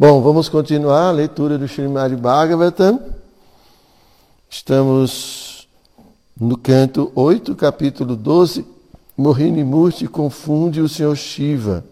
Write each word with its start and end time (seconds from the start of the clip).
Bom, 0.00 0.22
vamos 0.22 0.48
continuar 0.48 1.08
a 1.08 1.10
leitura 1.10 1.58
do 1.58 1.68
Srimad 1.68 2.16
Bhagavatam. 2.16 2.98
Estamos 4.48 5.68
no 6.40 6.56
canto 6.56 7.12
8, 7.14 7.54
capítulo 7.54 8.16
12. 8.16 8.64
Mohini 9.14 9.62
Murti 9.62 10.08
confunde 10.08 10.80
o 10.80 10.88
Senhor 10.88 11.14
Shiva. 11.14 11.84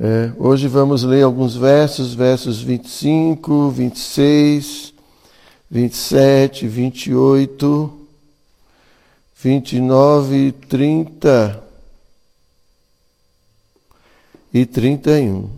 É, 0.00 0.32
hoje 0.38 0.68
vamos 0.68 1.02
ler 1.02 1.22
alguns 1.22 1.54
versos, 1.54 2.14
versos 2.14 2.62
25, 2.62 3.68
26, 3.68 4.94
27, 5.70 6.66
28, 6.66 7.92
29, 9.36 10.52
30 10.66 11.63
e 14.54 14.64
31. 14.64 15.50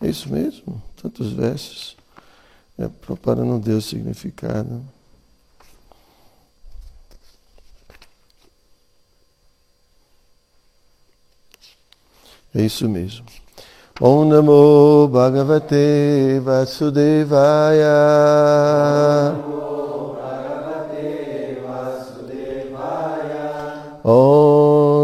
É 0.00 0.08
isso 0.08 0.28
mesmo? 0.28 0.82
Tantos 1.00 1.32
versos. 1.32 1.96
É, 2.76 2.88
para 3.22 3.44
não 3.44 3.60
deu 3.60 3.80
significado. 3.80 4.82
É 12.52 12.62
isso 12.62 12.88
mesmo. 12.88 13.24
Om 14.00 14.24
Namo 14.24 15.06
Bhagavate 15.06 16.40
Vasudevaya. 16.40 17.86
Om 24.04 24.61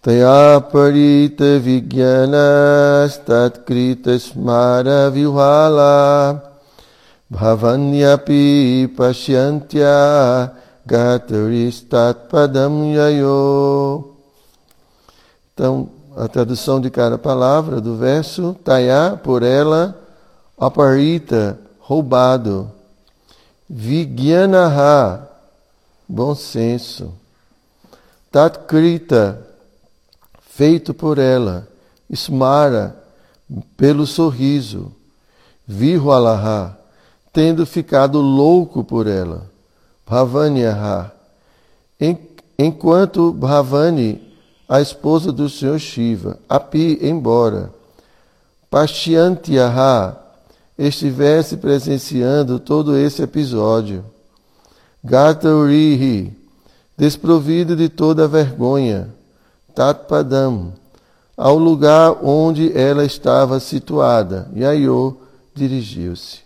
Taya 0.00 0.64
parita 0.72 1.60
vigyanas 1.60 3.20
tatkrita 3.20 4.16
smara 4.16 5.12
vihala 5.12 6.40
bhavanyapi 7.28 8.88
pashyantya 8.96 10.56
gataristat 10.88 12.32
padam 12.32 12.96
yayo. 12.96 14.16
Então, 15.52 15.90
a 16.16 16.26
tradução 16.26 16.80
de 16.80 16.88
cada 16.88 17.18
palavra 17.18 17.78
do 17.78 17.98
verso, 17.98 18.56
tayá, 18.64 19.20
por 19.22 19.42
ela, 19.42 19.94
aparita, 20.56 21.58
roubado. 21.78 22.70
Vigyanaha, 23.68 25.28
bom 26.08 26.34
senso. 26.34 27.12
Tatkrita, 28.32 29.49
feito 30.54 30.92
por 30.92 31.18
ela. 31.18 31.68
Smara, 32.12 32.96
pelo 33.76 34.06
sorriso. 34.06 34.92
Vihualaha, 35.66 36.76
tendo 37.32 37.64
ficado 37.64 38.20
louco 38.20 38.82
por 38.82 39.06
ela. 39.06 39.48
Bhavanyaha, 40.06 41.12
enquanto 42.58 43.32
Bhavani 43.32 44.20
a 44.68 44.80
esposa 44.80 45.30
do 45.30 45.48
Senhor 45.48 45.78
Shiva, 45.78 46.38
Api, 46.48 46.98
embora 47.00 47.70
Pashyantiyaha 48.68 50.16
estivesse 50.76 51.56
presenciando 51.56 52.58
todo 52.58 52.96
esse 52.96 53.22
episódio. 53.22 54.04
Gataurihi, 55.02 56.32
desprovido 56.96 57.76
de 57.76 57.88
toda 57.88 58.26
vergonha, 58.26 59.08
Tatpadam, 59.80 60.74
ao 61.34 61.56
lugar 61.56 62.22
onde 62.22 62.70
ela 62.76 63.02
estava 63.02 63.58
situada. 63.58 64.46
Yayo 64.54 65.16
dirigiu-se. 65.54 66.40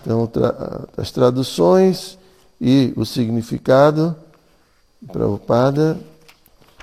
Então, 0.00 0.26
tra 0.26 0.88
as 0.96 1.12
traduções 1.12 2.18
e 2.60 2.92
o 2.96 3.06
significado, 3.06 4.16
Prabhupada 5.12 5.96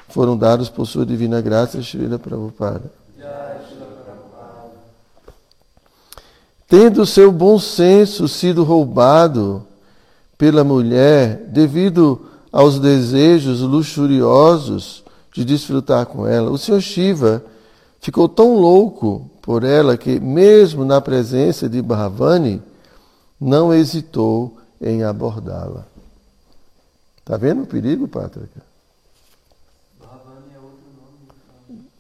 foram 0.08 0.38
dados 0.38 0.70
por 0.70 0.86
sua 0.86 1.06
divina 1.06 1.42
graça, 1.42 1.84
Srila 1.84 2.18
Prabhupada. 2.18 2.90
Tendo 6.66 7.06
seu 7.06 7.30
bom 7.30 7.60
senso 7.60 8.26
sido 8.26 8.64
roubado 8.64 9.68
pela 10.38 10.64
mulher 10.64 11.44
devido 11.50 12.26
aos 12.54 12.80
desejos 12.80 13.60
luxuriosos 13.60 15.04
de 15.34 15.46
desfrutar 15.46 16.06
com 16.06 16.28
ela, 16.28 16.50
o 16.50 16.58
Senhor 16.58 16.82
Shiva 16.82 17.44
ficou 18.00 18.28
tão 18.28 18.56
louco 18.58 19.30
por 19.42 19.64
ela 19.64 19.98
que, 19.98 20.20
mesmo 20.20 20.86
na 20.86 21.00
presença 21.02 21.70
de 21.70 21.82
Bhavani, 21.82 22.62
não 23.40 23.74
hesitou 23.74 24.58
em 24.82 25.04
abordá-la. 25.04 25.86
Está 27.20 27.38
vendo 27.38 27.64
o 27.64 27.68
perigo, 27.68 28.08
Pátrica? 28.08 28.70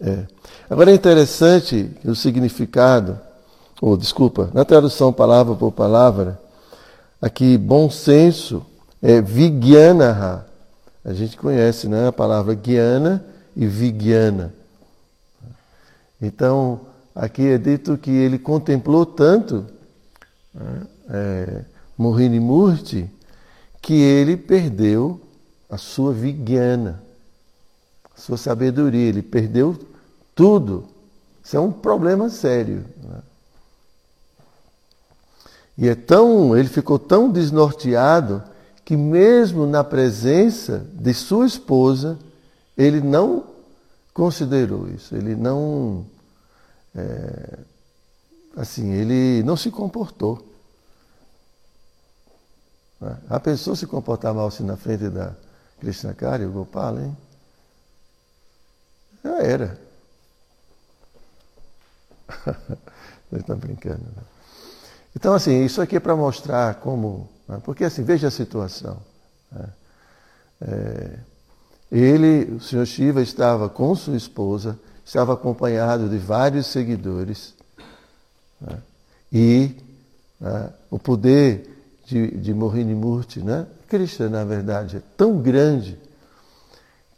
É. 0.01 0.25
Agora 0.69 0.91
é 0.91 0.95
interessante 0.95 1.91
o 2.05 2.15
significado, 2.15 3.19
ou 3.81 3.97
desculpa, 3.97 4.49
na 4.53 4.63
tradução 4.63 5.11
palavra 5.11 5.55
por 5.55 5.71
palavra, 5.71 6.39
aqui 7.21 7.57
bom 7.57 7.89
senso 7.89 8.65
é 9.01 9.21
vigyanaha. 9.21 10.45
A 11.09 11.13
gente 11.13 11.35
conhece 11.35 11.87
né, 11.87 12.07
a 12.07 12.11
palavra 12.11 12.53
guiana 12.53 13.25
e 13.55 13.65
vigyana. 13.65 14.53
Então, 16.21 16.81
aqui 17.15 17.47
é 17.47 17.57
dito 17.57 17.97
que 17.97 18.11
ele 18.11 18.37
contemplou 18.37 19.07
tanto 19.07 19.65
né, 20.53 20.81
é, 21.09 21.65
Mohini 21.97 22.39
Murti 22.39 23.09
que 23.81 23.95
ele 23.95 24.37
perdeu 24.37 25.19
a 25.67 25.79
sua 25.79 26.13
vigyana, 26.13 27.01
a 28.15 28.21
sua 28.21 28.37
sabedoria, 28.37 29.09
ele 29.09 29.23
perdeu 29.23 29.75
tudo. 30.35 30.85
Isso 31.43 31.57
é 31.57 31.59
um 31.59 31.71
problema 31.71 32.29
sério. 32.29 32.85
Né? 33.01 33.19
E 35.75 35.89
é 35.89 35.95
tão, 35.95 36.55
ele 36.55 36.69
ficou 36.69 36.99
tão 36.99 37.31
desnorteado 37.31 38.43
que 38.89 38.97
mesmo 38.97 39.67
na 39.67 39.83
presença 39.83 40.83
de 40.95 41.13
sua 41.13 41.45
esposa, 41.45 42.17
ele 42.75 42.99
não 42.99 43.45
considerou 44.11 44.89
isso. 44.89 45.15
Ele 45.15 45.35
não, 45.35 46.07
é, 46.95 47.59
assim, 48.57 48.91
ele 48.91 49.43
não 49.43 49.55
se 49.55 49.69
comportou. 49.69 50.43
Né? 52.99 53.15
A 53.29 53.39
pessoa 53.39 53.75
se 53.75 53.85
comportar 53.85 54.33
mal 54.33 54.47
assim 54.47 54.63
na 54.63 54.75
frente 54.75 55.07
da 55.07 55.35
Krishna 55.79 56.15
Kari, 56.15 56.45
o 56.45 56.51
Gopala, 56.51 57.03
hein? 57.03 57.15
Já 59.23 59.37
era. 59.37 59.79
Ele 63.31 63.41
está 63.41 63.53
brincando. 63.53 64.01
Né? 64.01 64.23
Então, 65.15 65.35
assim, 65.35 65.63
isso 65.63 65.79
aqui 65.79 65.97
é 65.97 65.99
para 65.99 66.15
mostrar 66.15 66.73
como. 66.79 67.29
Né? 67.49 67.59
Porque, 67.63 67.83
assim, 67.83 68.03
veja 68.03 68.27
a 68.27 68.31
situação. 68.31 68.97
Né? 69.51 69.69
É, 70.61 71.19
ele, 71.91 72.53
o 72.53 72.59
senhor 72.59 72.85
Shiva, 72.85 73.21
estava 73.21 73.67
com 73.67 73.95
sua 73.95 74.15
esposa, 74.15 74.79
estava 75.03 75.33
acompanhado 75.33 76.07
de 76.07 76.19
vários 76.19 76.67
seguidores. 76.67 77.55
Né? 78.61 78.77
E 79.33 79.75
né, 80.39 80.69
o 80.91 80.99
poder 80.99 81.67
de, 82.05 82.31
de 82.37 82.53
Mohini 82.53 82.93
Murti, 82.93 83.39
né? 83.39 83.65
Krishna, 83.87 84.29
na 84.29 84.43
verdade, 84.43 84.97
é 84.97 85.01
tão 85.17 85.39
grande 85.39 85.97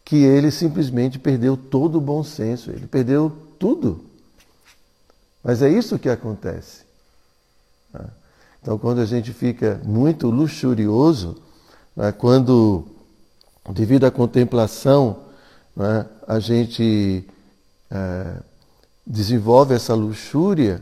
que 0.05 0.23
ele 0.23 0.51
simplesmente 0.51 1.19
perdeu 1.19 1.57
todo 1.57 1.97
o 1.97 2.01
bom 2.01 2.23
senso, 2.23 2.71
ele 2.71 2.87
perdeu 2.87 3.31
tudo. 3.59 4.05
Mas 5.43 5.61
é 5.61 5.69
isso 5.69 5.99
que 5.99 6.09
acontece. 6.09 6.83
Então, 8.61 8.77
quando 8.77 8.99
a 8.99 9.05
gente 9.05 9.33
fica 9.33 9.81
muito 9.83 10.29
luxurioso, 10.29 11.35
né, 11.95 12.11
quando, 12.11 12.85
devido 13.71 14.05
à 14.05 14.11
contemplação, 14.11 15.17
né, 15.75 16.05
a 16.27 16.39
gente 16.39 17.27
é, 17.89 18.35
desenvolve 19.05 19.73
essa 19.73 19.95
luxúria, 19.95 20.81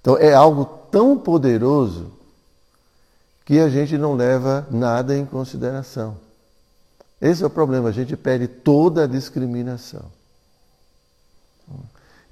então 0.00 0.16
é 0.16 0.32
algo 0.32 0.64
tão 0.90 1.18
poderoso 1.18 2.10
que 3.44 3.58
a 3.58 3.68
gente 3.68 3.98
não 3.98 4.14
leva 4.14 4.66
nada 4.70 5.16
em 5.16 5.26
consideração. 5.26 6.16
Esse 7.20 7.42
é 7.42 7.46
o 7.46 7.50
problema, 7.50 7.90
a 7.90 7.92
gente 7.92 8.16
perde 8.16 8.48
toda 8.48 9.04
a 9.04 9.06
discriminação. 9.06 10.10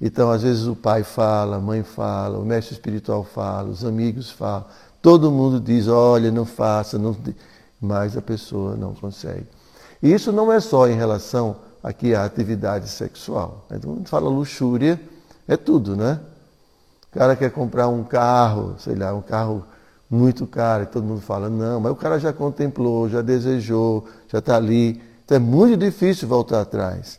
Então, 0.00 0.30
às 0.30 0.42
vezes 0.42 0.66
o 0.66 0.74
pai 0.74 1.02
fala, 1.02 1.56
a 1.56 1.60
mãe 1.60 1.82
fala, 1.82 2.38
o 2.38 2.44
mestre 2.44 2.74
espiritual 2.74 3.22
fala, 3.22 3.68
os 3.68 3.84
amigos 3.84 4.30
falam, 4.30 4.64
todo 5.02 5.30
mundo 5.30 5.60
diz, 5.60 5.88
olha, 5.88 6.30
não 6.30 6.46
faça, 6.46 6.98
não... 6.98 7.14
mas 7.80 8.16
a 8.16 8.22
pessoa 8.22 8.76
não 8.76 8.94
consegue. 8.94 9.46
E 10.02 10.10
isso 10.12 10.32
não 10.32 10.50
é 10.50 10.58
só 10.58 10.88
em 10.88 10.94
relação 10.94 11.56
aqui 11.82 12.14
à 12.14 12.24
atividade 12.24 12.88
sexual. 12.88 13.66
Então, 13.70 13.92
a 13.92 13.96
gente 13.96 14.08
fala 14.08 14.30
luxúria, 14.30 14.98
é 15.46 15.56
tudo, 15.56 15.94
né? 15.94 16.18
O 17.10 17.18
cara 17.18 17.36
quer 17.36 17.50
comprar 17.50 17.88
um 17.88 18.02
carro, 18.02 18.76
sei 18.78 18.94
lá, 18.94 19.12
um 19.12 19.20
carro 19.20 19.64
muito 20.08 20.46
caro, 20.46 20.84
e 20.84 20.86
todo 20.86 21.04
mundo 21.04 21.20
fala, 21.20 21.50
não, 21.50 21.78
mas 21.80 21.92
o 21.92 21.96
cara 21.96 22.18
já 22.18 22.32
contemplou, 22.32 23.08
já 23.08 23.20
desejou, 23.20 24.06
já 24.28 24.38
está 24.38 24.56
ali. 24.56 25.02
Então 25.24 25.36
é 25.36 25.40
muito 25.40 25.76
difícil 25.76 26.26
voltar 26.26 26.62
atrás. 26.62 27.18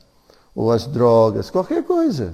Ou 0.55 0.71
as 0.71 0.87
drogas, 0.87 1.49
qualquer 1.49 1.83
coisa. 1.83 2.33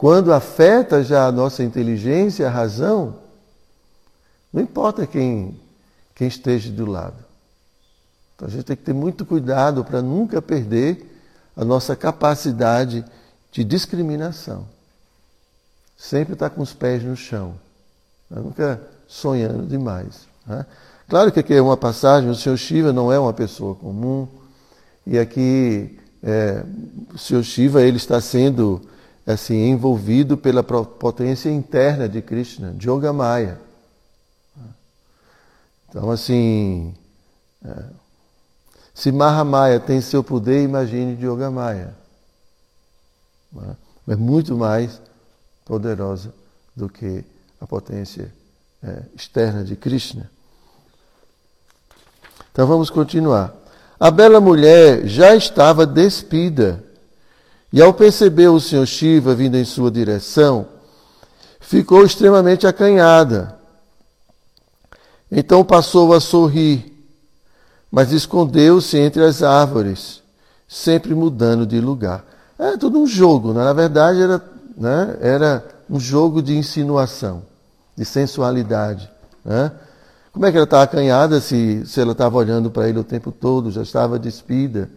Quando 0.00 0.32
afeta 0.32 1.04
já 1.04 1.26
a 1.26 1.32
nossa 1.32 1.62
inteligência, 1.62 2.46
a 2.46 2.50
razão, 2.50 3.16
não 4.50 4.62
importa 4.62 5.06
quem, 5.06 5.60
quem 6.14 6.26
esteja 6.26 6.70
do 6.70 6.86
lado. 6.86 7.22
Então 8.34 8.48
a 8.48 8.50
gente 8.50 8.64
tem 8.64 8.76
que 8.76 8.82
ter 8.82 8.94
muito 8.94 9.26
cuidado 9.26 9.84
para 9.84 10.00
nunca 10.00 10.40
perder 10.40 11.06
a 11.54 11.66
nossa 11.66 11.94
capacidade 11.94 13.04
de 13.52 13.62
discriminação. 13.62 14.66
Sempre 15.98 16.32
estar 16.32 16.48
tá 16.48 16.56
com 16.56 16.62
os 16.62 16.72
pés 16.72 17.02
no 17.02 17.14
chão. 17.14 17.52
Nunca 18.30 18.80
sonhando 19.06 19.66
demais. 19.66 20.26
Né? 20.46 20.64
Claro 21.10 21.30
que 21.30 21.40
aqui 21.40 21.52
é 21.52 21.60
uma 21.60 21.76
passagem, 21.76 22.30
o 22.30 22.34
Senhor 22.34 22.56
Shiva 22.56 22.90
não 22.90 23.12
é 23.12 23.18
uma 23.18 23.34
pessoa 23.34 23.74
comum. 23.74 24.26
E 25.06 25.18
aqui 25.18 25.98
é, 26.22 26.64
o 27.12 27.18
Senhor 27.18 27.42
Shiva 27.42 27.82
ele 27.82 27.98
está 27.98 28.18
sendo 28.18 28.80
assim 29.26 29.70
envolvido 29.70 30.36
pela 30.36 30.62
potência 30.62 31.50
interna 31.50 32.08
de 32.08 32.22
Krishna, 32.22 32.76
Yogamaya. 32.82 33.60
Então, 35.88 36.10
assim, 36.10 36.94
é, 37.64 37.84
se 38.94 39.10
Mahamaya 39.10 39.80
tem 39.80 40.00
seu 40.00 40.22
poder, 40.22 40.62
imagine 40.62 41.20
Yogamaya. 41.20 41.94
Né? 43.52 43.76
É 44.08 44.16
muito 44.16 44.56
mais 44.56 45.00
poderosa 45.64 46.32
do 46.74 46.88
que 46.88 47.24
a 47.60 47.66
potência 47.66 48.32
é, 48.82 49.02
externa 49.14 49.64
de 49.64 49.76
Krishna. 49.76 50.30
Então 52.52 52.66
vamos 52.66 52.90
continuar. 52.90 53.54
A 53.98 54.10
bela 54.10 54.40
mulher 54.40 55.06
já 55.06 55.34
estava 55.34 55.86
despida 55.86 56.82
e, 57.72 57.80
ao 57.80 57.94
perceber 57.94 58.48
o 58.48 58.60
Senhor 58.60 58.86
Shiva 58.86 59.34
vindo 59.34 59.56
em 59.56 59.64
sua 59.64 59.90
direção, 59.90 60.66
ficou 61.60 62.04
extremamente 62.04 62.66
acanhada. 62.66 63.56
Então 65.30 65.64
passou 65.64 66.12
a 66.12 66.20
sorrir, 66.20 66.92
mas 67.90 68.10
escondeu-se 68.10 68.98
entre 68.98 69.24
as 69.24 69.42
árvores, 69.42 70.20
sempre 70.66 71.14
mudando 71.14 71.64
de 71.64 71.80
lugar. 71.80 72.24
É 72.58 72.76
tudo 72.76 72.98
um 72.98 73.06
jogo, 73.06 73.52
né? 73.52 73.62
na 73.62 73.72
verdade 73.72 74.20
era, 74.20 74.42
né? 74.76 75.16
era 75.20 75.64
um 75.88 76.00
jogo 76.00 76.42
de 76.42 76.56
insinuação, 76.56 77.42
de 77.96 78.04
sensualidade. 78.04 79.08
Né? 79.44 79.70
Como 80.32 80.44
é 80.44 80.50
que 80.50 80.56
ela 80.56 80.64
estava 80.64 80.82
acanhada 80.82 81.40
se, 81.40 81.84
se 81.86 82.00
ela 82.00 82.12
estava 82.12 82.36
olhando 82.36 82.70
para 82.70 82.88
ele 82.88 82.98
o 82.98 83.04
tempo 83.04 83.30
todo, 83.30 83.70
já 83.70 83.82
estava 83.82 84.18
despida? 84.18 84.90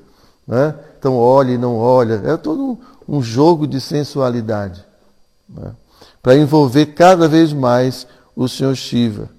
Né? 0.47 0.75
Então 0.97 1.17
olha 1.17 1.51
e 1.51 1.57
não 1.57 1.77
olha. 1.77 2.21
É 2.25 2.37
todo 2.37 2.61
um, 3.07 3.17
um 3.17 3.21
jogo 3.21 3.65
de 3.67 3.79
sensualidade. 3.79 4.83
Né? 5.49 5.71
Para 6.21 6.35
envolver 6.35 6.87
cada 6.87 7.27
vez 7.27 7.51
mais 7.53 8.07
o 8.35 8.47
Senhor 8.47 8.75
Shiva. 8.75 9.29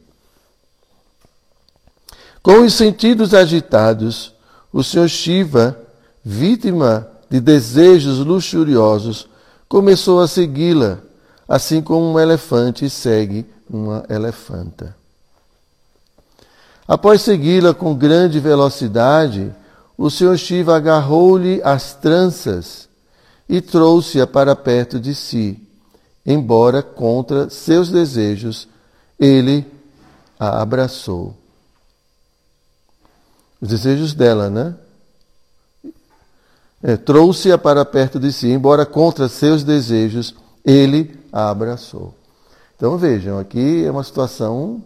Com 2.43 2.65
os 2.65 2.75
sentidos 2.75 3.33
agitados, 3.33 4.35
o 4.73 4.83
Senhor 4.83 5.09
Shiva, 5.09 5.79
vítima 6.23 7.09
de 7.31 7.41
desejos 7.41 8.19
luxuriosos, 8.19 9.29
começou 9.69 10.21
a 10.21 10.29
segui-la, 10.29 10.99
assim 11.49 11.81
como 11.81 12.13
um 12.13 12.19
elefante 12.19 12.89
segue 12.91 13.47
uma 13.69 14.05
elefanta. 14.11 14.95
Após 16.87 17.23
segui-la 17.23 17.73
com 17.73 17.95
grande 17.95 18.39
velocidade, 18.39 19.51
o 19.97 20.11
Senhor 20.11 20.37
Shiva 20.37 20.77
agarrou-lhe 20.77 21.61
as 21.63 21.95
tranças 21.95 22.89
e 23.49 23.61
trouxe-a 23.61 24.27
para 24.27 24.57
perto 24.57 24.99
de 24.99 25.15
si, 25.15 25.59
embora 26.25 26.83
contra 26.83 27.49
seus 27.51 27.91
desejos, 27.91 28.69
ele 29.19 29.67
a 30.39 30.61
abraçou. 30.61 31.37
Os 33.61 33.69
desejos 33.69 34.15
dela, 34.15 34.51
né? 34.51 34.75
É, 36.83 36.97
trouxe-a 36.97 37.57
para 37.57 37.85
perto 37.85 38.21
de 38.21 38.31
si, 38.31 38.49
embora 38.49 38.85
contra 38.85 39.29
seus 39.29 39.65
desejos, 39.65 40.35
ele 40.65 41.19
a 41.33 41.49
abraçou. 41.49 42.15
Então 42.77 42.99
vejam, 42.99 43.39
aqui 43.39 43.85
é 43.85 43.91
uma 43.91 44.05
situação 44.05 44.85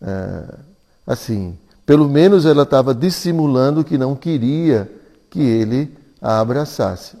é, 0.00 0.54
assim, 1.06 1.58
pelo 1.88 2.06
menos 2.06 2.44
ela 2.44 2.64
estava 2.64 2.94
dissimulando 2.94 3.82
que 3.82 3.96
não 3.96 4.14
queria 4.14 4.92
que 5.30 5.40
ele 5.40 5.96
a 6.20 6.38
abraçasse. 6.38 7.16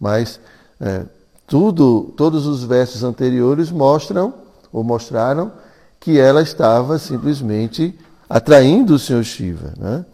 Mas 0.00 0.40
é, 0.80 1.04
tudo, 1.46 2.14
todos 2.16 2.46
os 2.46 2.64
versos 2.64 3.04
anteriores 3.04 3.70
mostram 3.70 4.32
ou 4.72 4.82
mostraram 4.82 5.52
que 6.00 6.18
ela 6.18 6.40
estava 6.40 6.98
simplesmente 6.98 7.98
atraindo 8.30 8.94
o 8.94 8.98
Senhor 8.98 9.22
Shiva. 9.22 9.74
Né? 9.76 10.06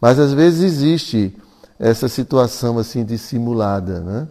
Mas 0.00 0.18
às 0.18 0.32
vezes 0.32 0.60
existe 0.64 1.32
essa 1.78 2.08
situação 2.08 2.76
assim 2.76 3.04
dissimulada, 3.04 4.00
né? 4.00 4.28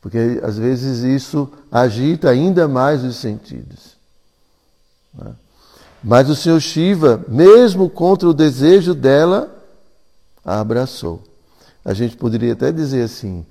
Porque 0.00 0.40
às 0.42 0.58
vezes 0.58 1.04
isso 1.04 1.48
agita 1.70 2.30
ainda 2.30 2.66
mais 2.66 3.04
os 3.04 3.14
sentidos. 3.14 3.96
Né? 5.14 5.30
Mas 6.02 6.28
o 6.30 6.36
Senhor 6.36 6.60
Shiva, 6.60 7.24
mesmo 7.28 7.90
contra 7.90 8.28
o 8.28 8.34
desejo 8.34 8.94
dela, 8.94 9.54
a 10.44 10.60
abraçou. 10.60 11.22
A 11.84 11.92
gente 11.92 12.16
poderia 12.16 12.54
até 12.54 12.72
dizer 12.72 13.02
assim, 13.02 13.44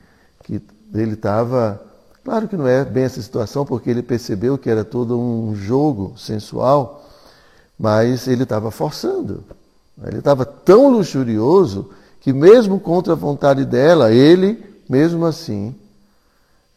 que 0.44 0.62
ele 0.94 1.14
estava. 1.14 1.82
Claro 2.24 2.48
que 2.48 2.58
não 2.58 2.68
é 2.68 2.84
bem 2.84 3.04
essa 3.04 3.22
situação, 3.22 3.66
porque 3.66 3.90
ele 3.90 4.02
percebeu 4.02 4.58
que 4.58 4.70
era 4.70 4.84
todo 4.84 5.20
um 5.20 5.56
jogo 5.56 6.14
sensual, 6.18 7.08
mas 7.78 8.28
ele 8.28 8.44
estava 8.44 8.72
forçando. 8.72 9.44
Ele 10.06 10.20
estava 10.20 10.46
tão 10.46 10.90
luxurioso 10.90 11.90
que, 12.20 12.34
mesmo 12.34 12.80
contra 12.80 13.14
a 13.14 13.16
vontade 13.16 13.66
dela, 13.66 14.12
ele, 14.12 14.64
mesmo 14.88 15.26
assim, 15.26 15.76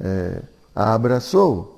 é, 0.00 0.42
a 0.74 0.94
abraçou. 0.94 1.71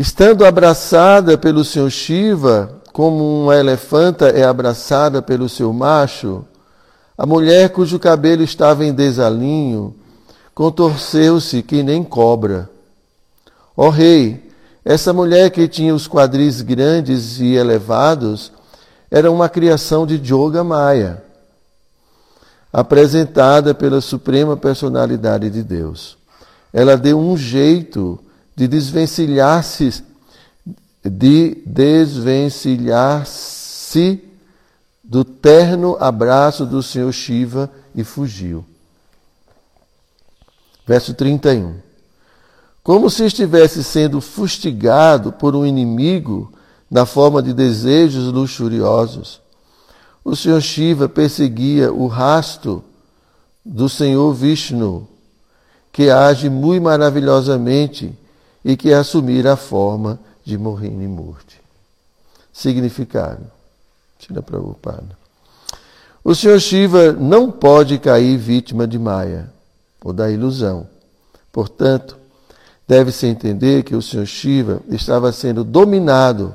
Estando 0.00 0.46
abraçada 0.46 1.36
pelo 1.36 1.62
seu 1.62 1.90
Shiva, 1.90 2.80
como 2.90 3.42
uma 3.42 3.54
elefanta 3.54 4.30
é 4.30 4.42
abraçada 4.42 5.20
pelo 5.20 5.46
seu 5.46 5.74
macho, 5.74 6.42
a 7.18 7.26
mulher 7.26 7.68
cujo 7.68 7.98
cabelo 7.98 8.42
estava 8.42 8.82
em 8.82 8.94
desalinho 8.94 9.94
contorceu-se 10.54 11.62
que 11.62 11.82
nem 11.82 12.02
cobra. 12.02 12.70
Ó 13.76 13.88
oh, 13.88 13.90
rei, 13.90 14.50
essa 14.82 15.12
mulher 15.12 15.50
que 15.50 15.68
tinha 15.68 15.94
os 15.94 16.08
quadris 16.08 16.62
grandes 16.62 17.38
e 17.38 17.52
elevados 17.52 18.50
era 19.10 19.30
uma 19.30 19.50
criação 19.50 20.06
de 20.06 20.14
Yoga 20.14 20.64
Maya, 20.64 21.22
apresentada 22.72 23.74
pela 23.74 24.00
Suprema 24.00 24.56
Personalidade 24.56 25.50
de 25.50 25.62
Deus. 25.62 26.16
Ela 26.72 26.96
deu 26.96 27.18
um 27.18 27.36
jeito 27.36 28.18
de 28.54 28.68
desvencilhar-se 28.68 30.04
de 31.02 31.56
desvencilhar-se 31.64 34.22
do 35.02 35.24
terno 35.24 35.96
abraço 35.98 36.66
do 36.66 36.82
Senhor 36.82 37.10
Shiva 37.10 37.72
e 37.94 38.04
fugiu. 38.04 38.62
Verso 40.86 41.14
31 41.14 41.88
como 42.82 43.10
se 43.10 43.24
estivesse 43.24 43.84
sendo 43.84 44.20
fustigado 44.20 45.32
por 45.32 45.54
um 45.54 45.66
inimigo 45.66 46.52
na 46.90 47.04
forma 47.04 47.42
de 47.42 47.52
desejos 47.52 48.32
luxuriosos. 48.32 49.40
O 50.24 50.34
Senhor 50.34 50.60
Shiva 50.60 51.08
perseguia 51.08 51.92
o 51.92 52.06
rasto 52.06 52.82
do 53.64 53.88
Senhor 53.88 54.32
Vishnu 54.32 55.06
que 55.92 56.08
age 56.08 56.48
muito 56.48 56.82
maravilhosamente 56.82 58.12
e 58.64 58.76
que 58.76 58.92
assumir 58.92 59.46
a 59.46 59.56
forma 59.56 60.18
de 60.44 60.56
Mohini 60.58 61.08
Murti. 61.08 61.60
Significado. 62.52 63.50
Tira 64.18 64.42
Prabhupada. 64.42 65.18
O 66.22 66.34
Senhor 66.34 66.60
Shiva 66.60 67.12
não 67.12 67.50
pode 67.50 67.98
cair 67.98 68.36
vítima 68.36 68.86
de 68.86 68.98
Maya, 68.98 69.50
ou 70.04 70.12
da 70.12 70.30
ilusão. 70.30 70.86
Portanto, 71.50 72.16
deve-se 72.86 73.26
entender 73.26 73.82
que 73.82 73.96
o 73.96 74.02
Senhor 74.02 74.26
Shiva 74.26 74.82
estava 74.88 75.32
sendo 75.32 75.64
dominado 75.64 76.54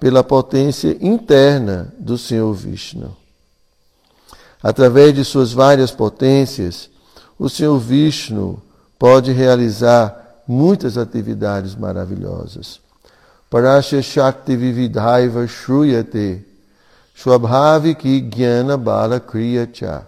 pela 0.00 0.24
potência 0.24 0.96
interna 1.00 1.92
do 1.98 2.16
Senhor 2.16 2.52
Vishnu. 2.54 3.14
Através 4.62 5.14
de 5.14 5.24
suas 5.24 5.52
várias 5.52 5.90
potências, 5.90 6.88
o 7.38 7.48
Senhor 7.48 7.78
Vishnu 7.78 8.60
pode 8.98 9.32
realizar 9.32 10.27
muitas 10.48 10.96
atividades 10.96 11.76
maravilhosas. 11.76 12.80
Parasya 13.50 14.02
Shakti 14.02 14.56
Vividhaiva 14.56 15.46
Shruyate 15.46 16.42
Swabhaviki 17.14 18.22
Jnana 18.30 18.76
Bala 18.76 19.20
Kriya 19.20 19.66
Cha 19.66 20.06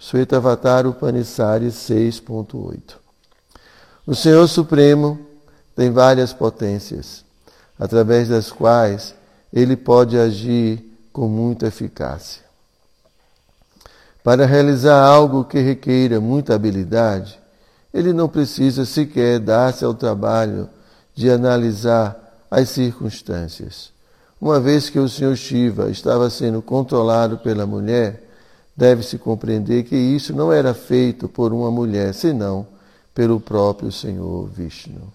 Svetavatar 0.00 0.86
Upanishad 0.86 1.62
6.8 1.62 2.80
O 4.06 4.14
Senhor 4.14 4.46
Supremo 4.48 5.18
tem 5.74 5.90
várias 5.92 6.32
potências, 6.32 7.24
através 7.78 8.28
das 8.28 8.50
quais 8.50 9.14
ele 9.52 9.76
pode 9.76 10.18
agir 10.18 10.84
com 11.12 11.28
muita 11.28 11.68
eficácia. 11.68 12.42
Para 14.24 14.44
realizar 14.44 15.04
algo 15.04 15.44
que 15.44 15.58
requeira 15.58 16.20
muita 16.20 16.54
habilidade, 16.54 17.38
ele 17.92 18.12
não 18.12 18.28
precisa 18.28 18.84
sequer 18.84 19.38
dar-se 19.38 19.84
ao 19.84 19.94
trabalho 19.94 20.68
de 21.14 21.30
analisar 21.30 22.46
as 22.50 22.68
circunstâncias. 22.68 23.90
Uma 24.40 24.60
vez 24.60 24.88
que 24.88 24.98
o 24.98 25.08
Senhor 25.08 25.36
Shiva 25.36 25.90
estava 25.90 26.30
sendo 26.30 26.62
controlado 26.62 27.38
pela 27.38 27.66
mulher, 27.66 28.22
deve-se 28.76 29.18
compreender 29.18 29.82
que 29.82 29.96
isso 29.96 30.32
não 30.32 30.52
era 30.52 30.72
feito 30.72 31.28
por 31.28 31.52
uma 31.52 31.70
mulher, 31.70 32.14
senão 32.14 32.66
pelo 33.12 33.40
próprio 33.40 33.90
Senhor 33.90 34.46
Vishnu. 34.46 35.12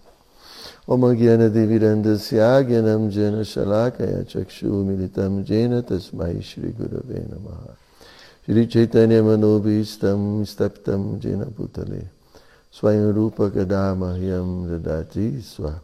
Om 0.86 1.16
Gyana 1.16 1.50
Devirandasya 1.50 2.62
Gyanam 2.62 3.10
Jana 3.10 3.46
Shalakaya 3.46 4.26
Chakshu 4.26 4.84
Militam 4.84 5.42
Jena 5.42 5.82
Tasmai 5.82 6.42
Shri 6.42 6.76
Shri 8.44 8.68
Chaitanya 8.70 9.24
Manobhistam 9.24 10.44
Staptam 10.44 11.18
Jena 11.22 11.46
Putale 11.46 12.13
Swayam 12.74 13.14
Rupa 13.14 13.52
Kadamahyam 13.52 14.68
Radati 14.68 15.44
Swa 15.44 15.80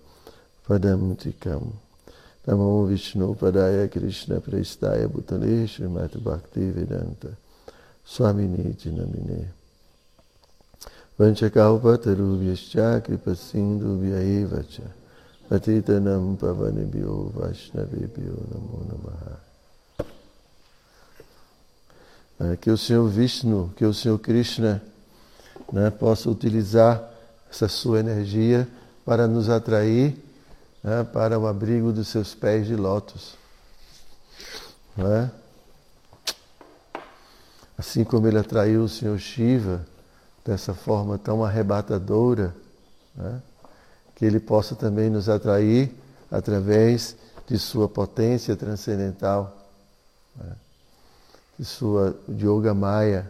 Padam 0.68 1.16
Tikam 1.16 1.72
Namo 2.48 2.88
Vishnu 2.88 3.36
Padaya 3.36 3.88
Krishna 3.92 4.40
Prestaya 4.40 5.08
Bhutale 5.08 5.68
Srimati 5.68 6.18
Bhakti 6.18 6.72
Vedanta 6.72 7.38
Swamini 8.04 8.76
Jinamine 8.76 9.46
Vanchakalpatarubhyascha 11.20 13.02
kripasindubhya 13.04 14.24
eva 14.24 14.64
cha 14.64 14.90
patitanam 15.48 16.38
pavanebhyo 16.38 17.32
vaishnavebhyo 17.36 18.34
namo 18.50 18.86
namaha. 18.90 19.38
É, 22.40 22.56
que 22.56 22.72
o 22.72 22.78
Senhor 22.78 23.08
Vishnu, 23.10 23.74
que 23.76 23.86
o 23.86 23.94
Senhor 23.94 24.18
Krishna 24.18 24.82
né, 25.72 25.90
possa 25.90 26.30
utilizar 26.30 27.02
essa 27.50 27.68
sua 27.68 28.00
energia 28.00 28.68
para 29.06 29.28
nos 29.28 29.50
atrair 29.50 30.16
né, 30.84 31.04
para 31.04 31.38
o 31.38 31.48
abrigo 31.48 31.92
dos 31.92 32.08
seus 32.08 32.34
pés 32.34 32.68
de 32.68 32.76
lótus. 32.76 33.36
Né? 34.96 35.32
Assim 37.78 38.04
como 38.04 38.28
ele 38.28 38.38
atraiu 38.38 38.84
o 38.84 38.90
Senhor 38.90 39.18
Shiva 39.18 39.86
dessa 40.46 40.74
forma 40.74 41.18
tão 41.18 41.44
arrebatadora, 41.44 42.54
né? 43.16 43.42
que 44.16 44.26
ele 44.26 44.40
possa 44.40 44.76
também 44.76 45.10
nos 45.10 45.30
atrair 45.30 45.92
através 46.30 47.16
de 47.48 47.58
sua 47.58 47.88
potência 47.88 48.56
transcendental, 48.56 49.66
né? 50.36 50.56
de 51.58 51.66
sua 51.66 52.16
yoga 52.30 52.74
maya. 52.74 53.30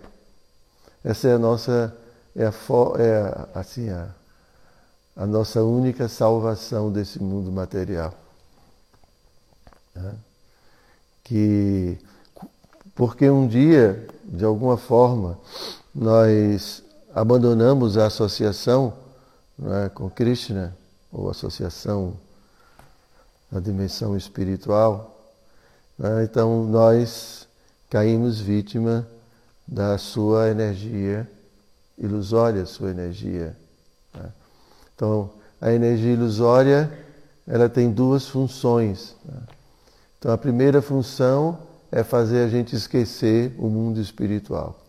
Essa 1.04 1.30
é 1.30 1.34
a 1.34 1.40
nossa 1.40 1.96
é, 2.36 2.46
a, 2.46 2.54
é 3.00 3.60
assim 3.60 3.90
a, 3.90 4.10
a 5.16 5.26
nossa 5.26 5.64
única 5.64 6.08
salvação 6.08 6.92
desse 6.92 7.22
mundo 7.22 7.52
material. 7.52 8.14
Né? 9.96 10.16
Que 11.24 12.00
porque 12.96 13.30
um 13.30 13.48
dia, 13.48 14.06
de 14.26 14.44
alguma 14.44 14.76
forma, 14.76 15.38
nós 15.96 16.84
abandonamos 17.16 17.98
a 17.98 18.08
associação 18.08 18.94
é, 19.86 19.88
com 19.88 20.10
Krishna, 20.10 20.76
ou 21.10 21.30
associação 21.30 22.14
na 23.50 23.60
dimensão 23.60 24.18
espiritual, 24.18 25.18
é, 26.02 26.24
então 26.24 26.66
nós 26.66 27.48
caímos 27.90 28.40
vítima 28.40 29.08
da 29.68 29.98
sua 29.98 30.50
energia 30.50 31.26
ilusória, 32.00 32.66
sua 32.66 32.90
energia. 32.92 33.56
É. 34.16 34.26
Então, 34.96 35.30
a 35.62 35.72
energia 35.72 36.14
ilusória 36.14 36.92
ela 37.48 37.68
tem 37.68 37.92
duas 37.92 38.28
funções. 38.28 39.16
Né. 39.26 39.42
Então, 40.18 40.32
a 40.32 40.38
primeira 40.38 40.82
função 40.82 41.60
é 41.92 42.04
fazer 42.04 42.44
a 42.44 42.48
gente 42.48 42.76
esquecer 42.76 43.54
o 43.58 43.68
mundo 43.68 44.00
espiritual, 44.00 44.80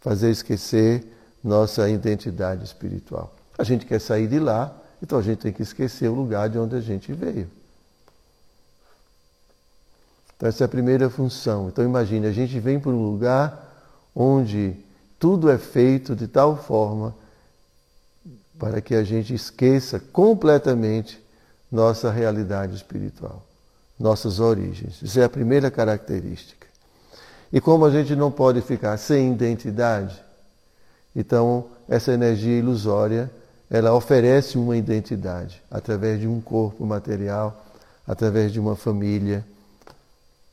fazer 0.00 0.30
esquecer 0.30 1.04
nossa 1.42 1.88
identidade 1.88 2.64
espiritual. 2.64 3.34
A 3.56 3.62
gente 3.62 3.86
quer 3.86 4.00
sair 4.00 4.26
de 4.26 4.38
lá, 4.38 4.74
então 5.02 5.18
a 5.18 5.22
gente 5.22 5.38
tem 5.38 5.52
que 5.52 5.62
esquecer 5.62 6.08
o 6.08 6.14
lugar 6.14 6.48
de 6.48 6.58
onde 6.58 6.74
a 6.74 6.80
gente 6.80 7.12
veio. 7.12 7.48
Então 10.36 10.48
essa 10.48 10.64
é 10.64 10.66
a 10.66 10.68
primeira 10.68 11.08
função. 11.08 11.68
Então 11.68 11.84
imagine, 11.84 12.26
a 12.26 12.32
gente 12.32 12.58
vem 12.58 12.80
para 12.80 12.90
um 12.90 13.10
lugar 13.10 13.72
onde 14.14 14.74
tudo 15.18 15.50
é 15.50 15.58
feito 15.58 16.14
de 16.14 16.28
tal 16.28 16.56
forma 16.56 17.14
para 18.58 18.80
que 18.80 18.94
a 18.94 19.02
gente 19.02 19.34
esqueça 19.34 19.98
completamente 19.98 21.22
nossa 21.70 22.10
realidade 22.10 22.76
espiritual, 22.76 23.42
nossas 23.98 24.38
origens. 24.38 25.02
Isso 25.02 25.18
é 25.18 25.24
a 25.24 25.28
primeira 25.28 25.70
característica. 25.70 26.66
E 27.52 27.60
como 27.60 27.84
a 27.84 27.90
gente 27.90 28.14
não 28.14 28.30
pode 28.30 28.60
ficar 28.62 28.96
sem 28.96 29.32
identidade, 29.32 30.22
então, 31.14 31.66
essa 31.88 32.12
energia 32.12 32.58
ilusória, 32.58 33.30
ela 33.70 33.94
oferece 33.94 34.58
uma 34.58 34.76
identidade 34.76 35.62
através 35.70 36.20
de 36.20 36.26
um 36.26 36.40
corpo 36.40 36.84
material, 36.84 37.64
através 38.06 38.52
de 38.52 38.58
uma 38.58 38.74
família, 38.74 39.44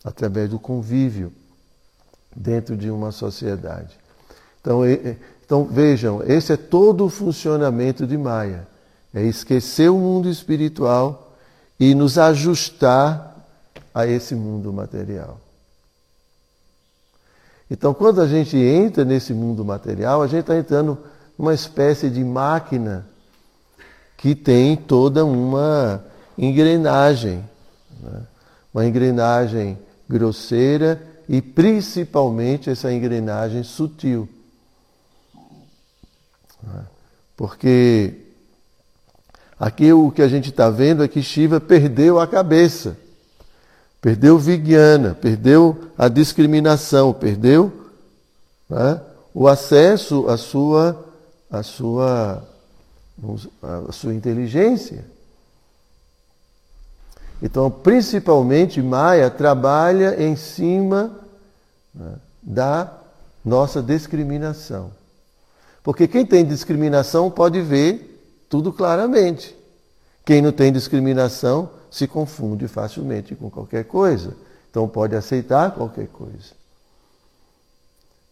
através 0.03 0.49
do 0.49 0.59
convívio 0.59 1.33
dentro 2.35 2.77
de 2.77 2.89
uma 2.89 3.11
sociedade. 3.11 3.99
Então, 4.61 4.81
então 5.43 5.65
vejam, 5.65 6.23
esse 6.23 6.53
é 6.53 6.57
todo 6.57 7.05
o 7.05 7.09
funcionamento 7.09 8.07
de 8.07 8.17
Maia. 8.17 8.67
É 9.13 9.21
esquecer 9.23 9.89
o 9.89 9.97
mundo 9.97 10.29
espiritual 10.29 11.35
e 11.79 11.93
nos 11.93 12.17
ajustar 12.17 13.35
a 13.93 14.07
esse 14.07 14.35
mundo 14.35 14.71
material. 14.71 15.39
Então, 17.69 17.93
quando 17.93 18.21
a 18.21 18.27
gente 18.27 18.55
entra 18.57 19.03
nesse 19.03 19.33
mundo 19.33 19.65
material, 19.65 20.21
a 20.21 20.27
gente 20.27 20.41
está 20.41 20.57
entrando 20.57 20.97
numa 21.37 21.53
espécie 21.53 22.09
de 22.09 22.23
máquina 22.23 23.07
que 24.17 24.35
tem 24.35 24.75
toda 24.75 25.25
uma 25.25 26.03
engrenagem, 26.37 27.43
né? 28.01 28.21
uma 28.73 28.85
engrenagem 28.85 29.77
grosseira 30.07 31.01
e 31.27 31.41
principalmente 31.41 32.69
essa 32.69 32.93
engrenagem 32.93 33.63
sutil. 33.63 34.29
Né? 36.63 36.83
Porque 37.35 38.13
aqui 39.59 39.91
o 39.91 40.11
que 40.11 40.21
a 40.21 40.27
gente 40.27 40.49
está 40.49 40.69
vendo 40.69 41.03
é 41.03 41.07
que 41.07 41.21
Shiva 41.21 41.59
perdeu 41.59 42.19
a 42.19 42.27
cabeça. 42.27 42.97
Perdeu 44.01 44.39
Vigyana, 44.39 45.13
perdeu 45.13 45.91
a 45.97 46.07
discriminação, 46.07 47.13
perdeu 47.13 47.71
né, 48.67 48.99
o 49.33 49.47
acesso 49.47 50.27
à 50.27 50.37
sua, 50.37 51.05
à, 51.51 51.61
sua, 51.61 52.43
à 53.61 53.91
sua 53.91 54.13
inteligência. 54.13 55.05
Então, 57.41 57.69
principalmente, 57.69 58.81
Maia 58.81 59.29
trabalha 59.29 60.23
em 60.23 60.35
cima 60.35 61.11
né, 61.93 62.13
da 62.41 62.91
nossa 63.43 63.81
discriminação. 63.81 64.91
Porque 65.83 66.07
quem 66.07 66.25
tem 66.25 66.45
discriminação 66.45 67.31
pode 67.31 67.61
ver 67.61 68.45
tudo 68.49 68.71
claramente. 68.71 69.55
Quem 70.25 70.41
não 70.41 70.51
tem 70.51 70.71
discriminação 70.71 71.69
se 71.89 72.07
confunde 72.07 72.67
facilmente 72.67 73.35
com 73.35 73.49
qualquer 73.49 73.85
coisa. 73.85 74.35
Então 74.69 74.87
pode 74.87 75.15
aceitar 75.15 75.71
qualquer 75.71 76.07
coisa. 76.07 76.61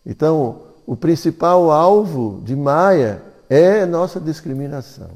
Então, 0.06 0.62
o 0.86 0.96
principal 0.96 1.70
alvo 1.72 2.41
de 2.44 2.56
Maia 2.56 3.22
é 3.50 3.86
nossa 3.86 4.20
discriminação, 4.20 5.10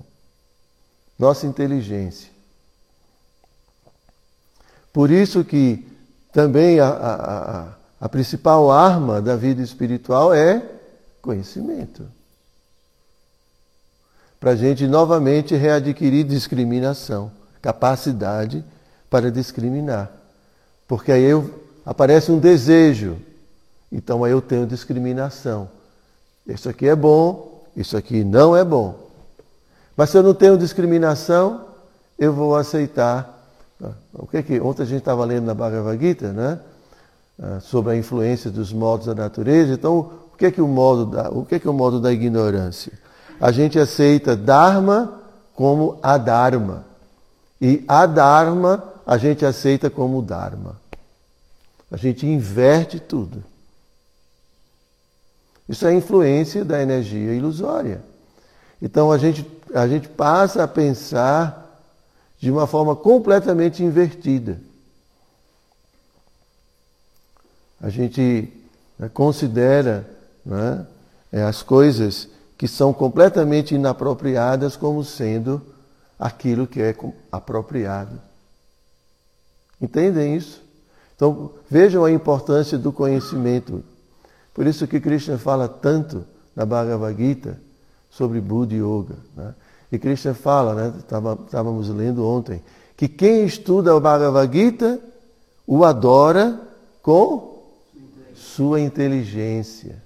nossa 1.18 1.48
inteligência. 1.48 2.30
Por 4.92 5.10
isso 5.10 5.44
que 5.44 5.88
também 6.32 6.80
a, 6.80 6.90
a, 6.90 7.68
a 8.02 8.10
principal 8.10 8.70
arma 8.70 9.22
da 9.22 9.36
vida 9.36 9.62
espiritual 9.62 10.34
é 10.34 10.64
conhecimento. 11.22 12.06
Para 14.44 14.52
a 14.52 14.56
gente 14.58 14.86
novamente 14.88 15.56
readquirir 15.56 16.26
discriminação, 16.26 17.32
capacidade 17.62 18.62
para 19.10 19.32
discriminar. 19.32 20.12
Porque 20.86 21.14
aí 21.14 21.24
eu, 21.24 21.50
aparece 21.86 22.30
um 22.30 22.38
desejo, 22.38 23.16
então 23.90 24.22
aí 24.22 24.34
eu 24.34 24.42
tenho 24.42 24.68
discriminação. 24.68 25.70
Isso 26.46 26.68
aqui 26.68 26.90
é 26.90 26.94
bom, 26.94 27.64
isso 27.74 27.96
aqui 27.96 28.26
não 28.26 28.54
é 28.54 28.66
bom. 28.66 29.08
Mas 29.96 30.10
se 30.10 30.18
eu 30.18 30.24
não 30.24 30.34
tenho 30.34 30.58
discriminação, 30.58 31.62
eu 32.20 32.34
vou 32.34 32.58
aceitar. 32.58 33.48
O 34.14 34.28
que 34.28 34.44
que 34.44 34.60
ontem 34.60 34.84
a 34.84 34.86
gente 34.86 35.00
estava 35.00 35.24
lendo 35.24 35.46
na 35.46 35.54
Bhagavad 35.54 35.98
Gita, 35.98 36.34
né? 36.34 36.60
Ah, 37.42 37.62
sobre 37.62 37.94
a 37.94 37.96
influência 37.96 38.52
dos 38.52 38.74
modos 38.74 39.06
da 39.06 39.16
natureza. 39.16 39.72
Então, 39.72 40.00
o 40.34 40.38
que 40.38 40.48
é 40.48 40.52
que 40.52 40.62
o 40.62 40.68
modo 40.68 41.06
da, 41.06 41.30
o 41.30 41.46
que 41.46 41.56
é 41.56 41.60
que 41.60 41.66
é 41.66 41.72
o 41.72 41.74
modo 41.74 42.02
da 42.02 42.12
ignorância? 42.12 42.92
A 43.40 43.52
gente 43.52 43.78
aceita 43.78 44.36
dharma 44.36 45.22
como 45.54 46.00
adharma. 46.02 46.86
E 47.60 47.84
adharma 47.88 48.84
a 49.06 49.18
gente 49.18 49.46
aceita 49.46 49.90
como 49.90 50.22
dharma. 50.22 50.80
A 51.92 51.98
gente 51.98 52.26
inverte 52.26 53.00
tudo. 53.00 53.44
Isso 55.68 55.86
é 55.88 55.94
influência 55.94 56.66
da 56.66 56.82
energia 56.82 57.34
ilusória. 57.34 58.02
Então 58.82 59.12
a 59.12 59.18
gente, 59.18 59.46
a 59.74 59.88
gente 59.88 60.08
passa 60.10 60.64
a 60.64 60.68
pensar 60.68 61.64
de 62.40 62.52
uma 62.52 62.68
forma 62.68 62.96
completamente 62.96 63.82
invertida. 63.82 64.60
A 67.80 67.90
gente 67.90 68.52
né, 69.00 69.10
considera 69.14 70.06
né, 70.46 70.86
as 71.48 71.62
coisas 71.62 72.28
que 72.58 72.68
são 72.68 72.94
completamente 72.94 73.76
inapropriadas 73.76 74.76
como 74.76 75.04
sendo 75.04 75.62
aquilo 76.18 76.68
que 76.68 76.82
é 76.82 76.96
apropriado. 77.32 78.20
Entendem 79.82 80.36
isso? 80.36 80.62
Então 81.16 81.52
vejam 81.70 82.06
a 82.06 82.12
importância 82.12 82.78
do 82.78 82.92
conhecimento. 82.92 83.84
Por 84.54 84.68
isso 84.68 84.88
que 84.88 85.00
Krishna 85.00 85.38
fala 85.38 85.68
tanto 85.68 86.26
na 86.56 86.66
Bhagavad 86.66 87.18
Gita 87.18 87.60
sobre 88.10 88.40
Buddha 88.40 88.76
Yoga. 88.76 89.16
Né? 89.36 89.54
E 89.92 90.00
Krishna 90.00 90.34
fala, 90.34 90.76
né? 90.76 90.94
estávamos 91.46 91.90
lendo 91.90 92.26
ontem, 92.26 92.62
que 92.96 93.08
quem 93.08 93.46
estuda 93.46 93.96
o 93.96 94.00
Bhagavad 94.00 94.52
Gita 94.56 95.00
o 95.68 95.84
adora 95.84 96.60
com 97.02 97.62
sua 98.36 98.80
inteligência. 98.80 100.02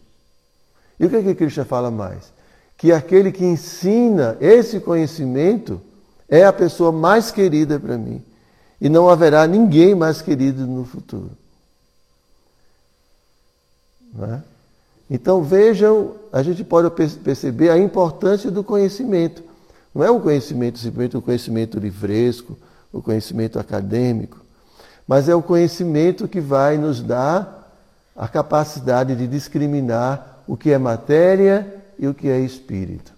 E 0.99 1.05
o 1.05 1.09
que, 1.09 1.17
é 1.17 1.23
que 1.23 1.35
Krishna 1.35 1.65
fala 1.65 1.91
mais? 1.91 2.31
Que 2.77 2.91
aquele 2.91 3.31
que 3.31 3.43
ensina 3.43 4.37
esse 4.39 4.79
conhecimento 4.79 5.81
é 6.29 6.45
a 6.45 6.53
pessoa 6.53 6.91
mais 6.91 7.31
querida 7.31 7.79
para 7.79 7.97
mim. 7.97 8.23
E 8.79 8.89
não 8.89 9.09
haverá 9.09 9.47
ninguém 9.47 9.95
mais 9.95 10.21
querido 10.21 10.67
no 10.67 10.85
futuro. 10.85 11.31
É? 14.21 14.39
Então 15.09 15.41
vejam, 15.41 16.15
a 16.31 16.43
gente 16.43 16.63
pode 16.63 16.89
perceber 17.23 17.69
a 17.69 17.77
importância 17.77 18.51
do 18.51 18.63
conhecimento. 18.63 19.43
Não 19.93 20.03
é 20.03 20.11
o 20.11 20.19
conhecimento 20.19 20.77
simplesmente 20.77 21.17
o 21.17 21.21
conhecimento 21.21 21.79
livresco, 21.79 22.57
o 22.91 23.01
conhecimento 23.01 23.57
acadêmico, 23.57 24.37
mas 25.07 25.29
é 25.29 25.35
o 25.35 25.41
conhecimento 25.41 26.27
que 26.27 26.41
vai 26.41 26.77
nos 26.77 27.01
dar 27.01 27.71
a 28.15 28.27
capacidade 28.27 29.15
de 29.15 29.27
discriminar 29.27 30.43
o 30.47 30.57
que 30.57 30.71
é 30.71 30.77
matéria 30.77 31.76
e 31.99 32.07
o 32.07 32.13
que 32.13 32.29
é 32.29 32.39
espírito. 32.39 33.13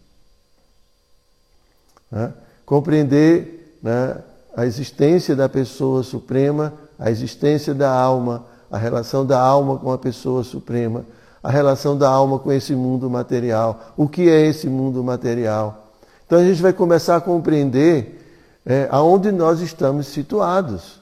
Né? 2.12 2.34
Compreender 2.66 3.78
né, 3.82 4.18
a 4.56 4.66
existência 4.66 5.36
da 5.36 5.48
pessoa 5.48 6.04
suprema, 6.04 6.74
a 6.98 7.10
existência 7.10 7.74
da 7.74 7.92
alma, 7.92 8.46
a 8.70 8.78
relação 8.78 9.26
da 9.26 9.40
alma 9.40 9.78
com 9.78 9.92
a 9.92 9.98
pessoa 9.98 10.44
suprema, 10.44 11.06
a 11.42 11.50
relação 11.50 11.98
da 11.98 12.10
alma 12.10 12.38
com 12.40 12.52
esse 12.52 12.76
mundo 12.76 13.10
material, 13.10 13.94
o 13.96 14.08
que 14.08 14.30
é 14.30 14.46
esse 14.46 14.68
mundo 14.68 15.04
material. 15.04 15.92
Então 16.26 16.38
a 16.38 16.44
gente 16.44 16.62
vai 16.62 16.74
começar 16.74 17.16
a 17.16 17.22
compreender 17.22 18.20
é, 18.66 18.88
aonde 18.92 19.32
nós 19.32 19.62
estamos 19.62 20.08
situados. 20.08 21.00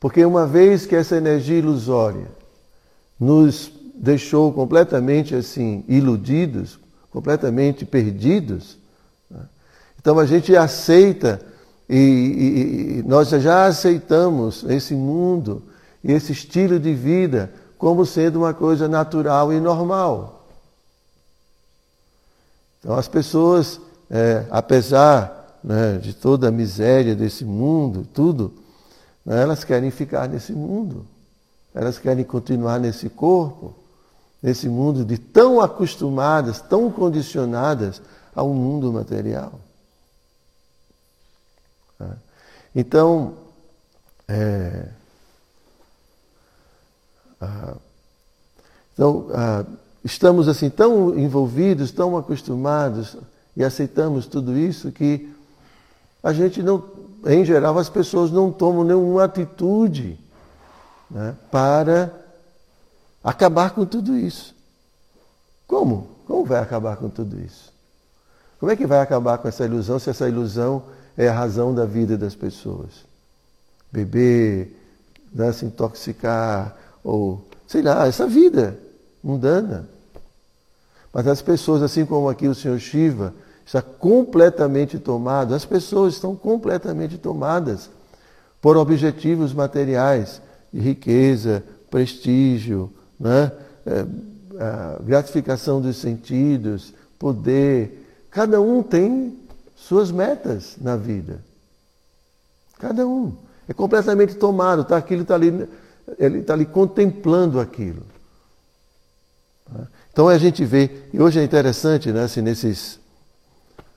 Porque 0.00 0.24
uma 0.24 0.46
vez 0.46 0.86
que 0.86 0.94
essa 0.94 1.16
energia 1.16 1.58
ilusória 1.58 2.26
nos 3.18 3.70
deixou 3.98 4.52
completamente 4.52 5.34
assim 5.34 5.84
iludidos, 5.88 6.78
completamente 7.10 7.84
perdidos, 7.84 8.78
né? 9.30 9.40
então 9.98 10.18
a 10.18 10.26
gente 10.26 10.56
aceita 10.56 11.40
e, 11.88 11.96
e, 11.96 12.98
e 12.98 13.02
nós 13.02 13.30
já 13.30 13.66
aceitamos 13.66 14.64
esse 14.64 14.94
mundo, 14.94 15.62
esse 16.04 16.32
estilo 16.32 16.78
de 16.78 16.94
vida 16.94 17.52
como 17.76 18.04
sendo 18.04 18.40
uma 18.40 18.52
coisa 18.52 18.88
natural 18.88 19.52
e 19.52 19.60
normal. 19.60 20.46
Então 22.80 22.96
as 22.96 23.08
pessoas, 23.08 23.80
é, 24.10 24.44
apesar 24.50 25.58
né, 25.62 25.98
de 25.98 26.14
toda 26.14 26.48
a 26.48 26.52
miséria 26.52 27.14
desse 27.14 27.44
mundo, 27.44 28.06
tudo, 28.12 28.52
né, 29.24 29.42
elas 29.42 29.64
querem 29.64 29.90
ficar 29.90 30.28
nesse 30.28 30.52
mundo. 30.52 31.04
Elas 31.74 31.98
querem 31.98 32.24
continuar 32.24 32.80
nesse 32.80 33.08
corpo, 33.08 33.74
nesse 34.42 34.68
mundo 34.68 35.04
de 35.04 35.18
tão 35.18 35.60
acostumadas, 35.60 36.60
tão 36.60 36.90
condicionadas 36.90 38.00
ao 38.34 38.48
mundo 38.48 38.92
material. 38.92 39.52
Tá? 41.98 42.16
Então, 42.74 43.34
é, 44.28 44.88
então 48.92 49.26
estamos 50.04 50.48
assim 50.48 50.70
tão 50.70 51.18
envolvidos, 51.18 51.90
tão 51.90 52.16
acostumados 52.16 53.16
e 53.56 53.64
aceitamos 53.64 54.26
tudo 54.26 54.56
isso 54.56 54.92
que 54.92 55.32
a 56.22 56.32
gente 56.32 56.62
não, 56.62 56.82
em 57.26 57.44
geral, 57.44 57.78
as 57.78 57.88
pessoas 57.88 58.30
não 58.30 58.52
tomam 58.52 58.84
nenhuma 58.84 59.24
atitude 59.24 60.18
né, 61.10 61.34
para 61.50 62.12
acabar 63.22 63.70
com 63.70 63.84
tudo 63.84 64.16
isso. 64.16 64.54
Como? 65.66 66.08
Como 66.26 66.44
vai 66.44 66.60
acabar 66.60 66.96
com 66.96 67.08
tudo 67.08 67.38
isso? 67.40 67.72
Como 68.58 68.72
é 68.72 68.76
que 68.76 68.86
vai 68.86 69.00
acabar 69.00 69.38
com 69.38 69.48
essa 69.48 69.64
ilusão 69.64 69.98
se 69.98 70.10
essa 70.10 70.28
ilusão 70.28 70.82
é 71.16 71.28
a 71.28 71.32
razão 71.32 71.74
da 71.74 71.84
vida 71.84 72.16
das 72.16 72.34
pessoas? 72.34 73.06
Beber, 73.90 74.76
né, 75.32 75.52
se 75.52 75.64
intoxicar, 75.64 76.76
ou 77.04 77.46
sei 77.66 77.82
lá, 77.82 78.06
essa 78.06 78.26
vida 78.26 78.78
mundana. 79.22 79.88
Mas 81.12 81.26
as 81.26 81.40
pessoas, 81.40 81.82
assim 81.82 82.04
como 82.04 82.28
aqui 82.28 82.48
o 82.48 82.54
Senhor 82.54 82.78
Shiva, 82.78 83.34
está 83.64 83.82
completamente 83.82 84.98
tomado, 84.98 85.54
as 85.54 85.64
pessoas 85.64 86.14
estão 86.14 86.34
completamente 86.34 87.18
tomadas 87.18 87.90
por 88.60 88.76
objetivos 88.76 89.52
materiais 89.52 90.40
de 90.72 90.80
riqueza, 90.80 91.62
prestígio, 91.90 92.92
né? 93.18 93.52
É, 93.86 94.04
gratificação 95.02 95.80
dos 95.80 95.96
sentidos, 95.96 96.92
poder. 97.18 98.26
Cada 98.30 98.60
um 98.60 98.82
tem 98.82 99.38
suas 99.76 100.10
metas 100.10 100.76
na 100.80 100.96
vida. 100.96 101.40
Cada 102.78 103.06
um. 103.06 103.34
É 103.68 103.72
completamente 103.72 104.34
tomado, 104.34 104.84
tá? 104.84 104.96
aquilo 104.96 105.22
está 105.22 105.34
ali, 105.34 105.68
ele 106.18 106.38
está 106.38 106.54
ali 106.54 106.64
contemplando 106.64 107.60
aquilo. 107.60 108.02
Então 110.12 110.26
a 110.28 110.38
gente 110.38 110.64
vê, 110.64 110.90
e 111.12 111.20
hoje 111.20 111.38
é 111.38 111.44
interessante, 111.44 112.10
né, 112.10 112.24
assim, 112.24 112.40
nesses. 112.40 112.98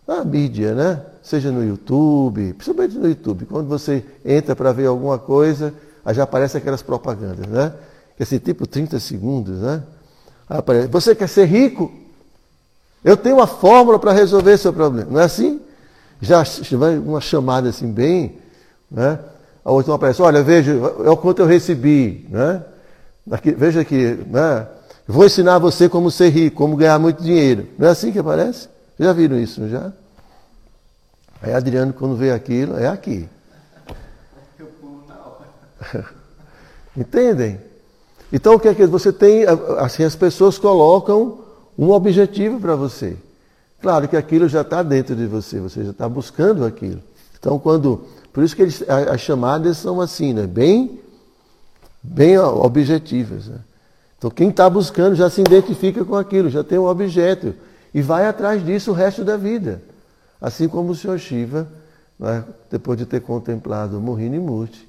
Na 0.08 0.26
mídia, 0.26 0.76
né? 0.76 1.02
Seja 1.24 1.52
no 1.52 1.64
YouTube, 1.64 2.54
principalmente 2.54 2.98
no 2.98 3.08
YouTube, 3.08 3.46
quando 3.46 3.68
você 3.68 4.04
entra 4.26 4.56
para 4.56 4.72
ver 4.74 4.88
alguma 4.88 5.18
coisa, 5.18 5.74
aí 6.04 6.14
já 6.14 6.24
aparecem 6.24 6.60
aquelas 6.60 6.82
propagandas, 6.82 7.48
né? 7.48 7.74
Que 8.18 8.24
assim, 8.24 8.38
tipo 8.38 8.68
30 8.68 9.00
segundos, 9.00 9.60
né? 9.60 9.84
Aparece, 10.48 10.88
você 10.88 11.16
quer 11.16 11.28
ser 11.28 11.46
rico? 11.46 11.92
Eu 13.04 13.18
tenho 13.18 13.38
uma 13.38 13.48
fórmula 13.48 13.98
para 13.98 14.12
resolver 14.12 14.58
seu 14.58 14.74
problema. 14.74 15.10
Não 15.10 15.20
é 15.20 15.24
assim? 15.24 15.62
Já 16.22 16.44
uma 17.04 17.20
chamada 17.20 17.70
assim 17.70 17.92
bem, 17.92 18.38
né? 18.90 19.18
A 19.64 19.72
outra 19.72 19.94
aparece, 19.94 20.22
olha, 20.22 20.44
veja, 20.44 20.72
é 20.72 21.10
o 21.10 21.18
quanto 21.18 21.40
eu 21.42 21.46
recebi, 21.46 22.28
né? 22.30 22.64
Aqui, 23.32 23.52
veja 23.52 23.82
aqui, 23.82 24.20
né? 24.28 24.68
Vou 25.08 25.26
ensinar 25.26 25.58
você 25.60 25.90
como 25.90 26.12
ser 26.12 26.30
rico, 26.30 26.58
como 26.58 26.76
ganhar 26.76 27.00
muito 27.00 27.24
dinheiro. 27.24 27.68
Não 27.78 27.88
é 27.88 27.92
assim 27.92 28.12
que 28.12 28.20
aparece? 28.20 28.70
Já 29.00 29.14
viram 29.14 29.40
isso, 29.40 29.62
não 29.62 29.70
já? 29.70 29.92
Aí 31.42 31.54
Adriano, 31.54 31.92
quando 31.94 32.16
vê 32.16 32.32
aquilo, 32.32 32.78
é 32.78 32.88
aqui. 32.88 33.28
Entendem? 36.96 37.60
Então 38.32 38.56
o 38.56 38.60
que 38.60 38.68
é 38.68 38.74
que 38.74 38.86
você 38.86 39.12
tem? 39.12 39.46
Assim 39.80 40.04
as 40.04 40.16
pessoas 40.16 40.58
colocam 40.58 41.40
um 41.78 41.90
objetivo 41.92 42.60
para 42.60 42.76
você. 42.76 43.18
Claro 43.82 44.08
que 44.08 44.16
aquilo 44.16 44.48
já 44.48 44.62
está 44.62 44.84
dentro 44.84 45.16
de 45.16 45.26
você, 45.26 45.60
você 45.60 45.84
já 45.84 45.92
está 45.92 46.08
buscando 46.08 46.64
aquilo. 46.64 47.02
Então 47.38 47.60
quando. 47.60 48.06
Por 48.32 48.44
isso 48.44 48.56
que 48.56 48.62
eles, 48.62 48.84
as 48.88 49.20
chamadas 49.20 49.78
são 49.78 50.00
assim, 50.00 50.32
né? 50.32 50.48
bem, 50.48 51.00
bem 52.02 52.38
objetivas. 52.38 53.48
Né? 53.48 53.58
Então 54.18 54.30
quem 54.30 54.50
está 54.50 54.70
buscando 54.70 55.16
já 55.16 55.30
se 55.30 55.42
identifica 55.42 56.06
com 56.06 56.16
aquilo, 56.16 56.50
já 56.50 56.64
tem 56.64 56.78
um 56.78 56.86
objeto. 56.86 57.54
E 57.94 58.02
vai 58.02 58.26
atrás 58.26 58.64
disso 58.66 58.92
o 58.92 58.94
resto 58.94 59.26
da 59.26 59.36
vida. 59.36 59.82
Assim 60.40 60.70
como 60.70 60.92
o 60.92 60.96
Senhor 60.96 61.20
Shiva, 61.20 61.68
né? 62.18 62.46
depois 62.70 62.98
de 62.98 63.06
ter 63.06 63.20
contemplado 63.20 64.00
Mohini 64.00 64.40
Murti, 64.40 64.88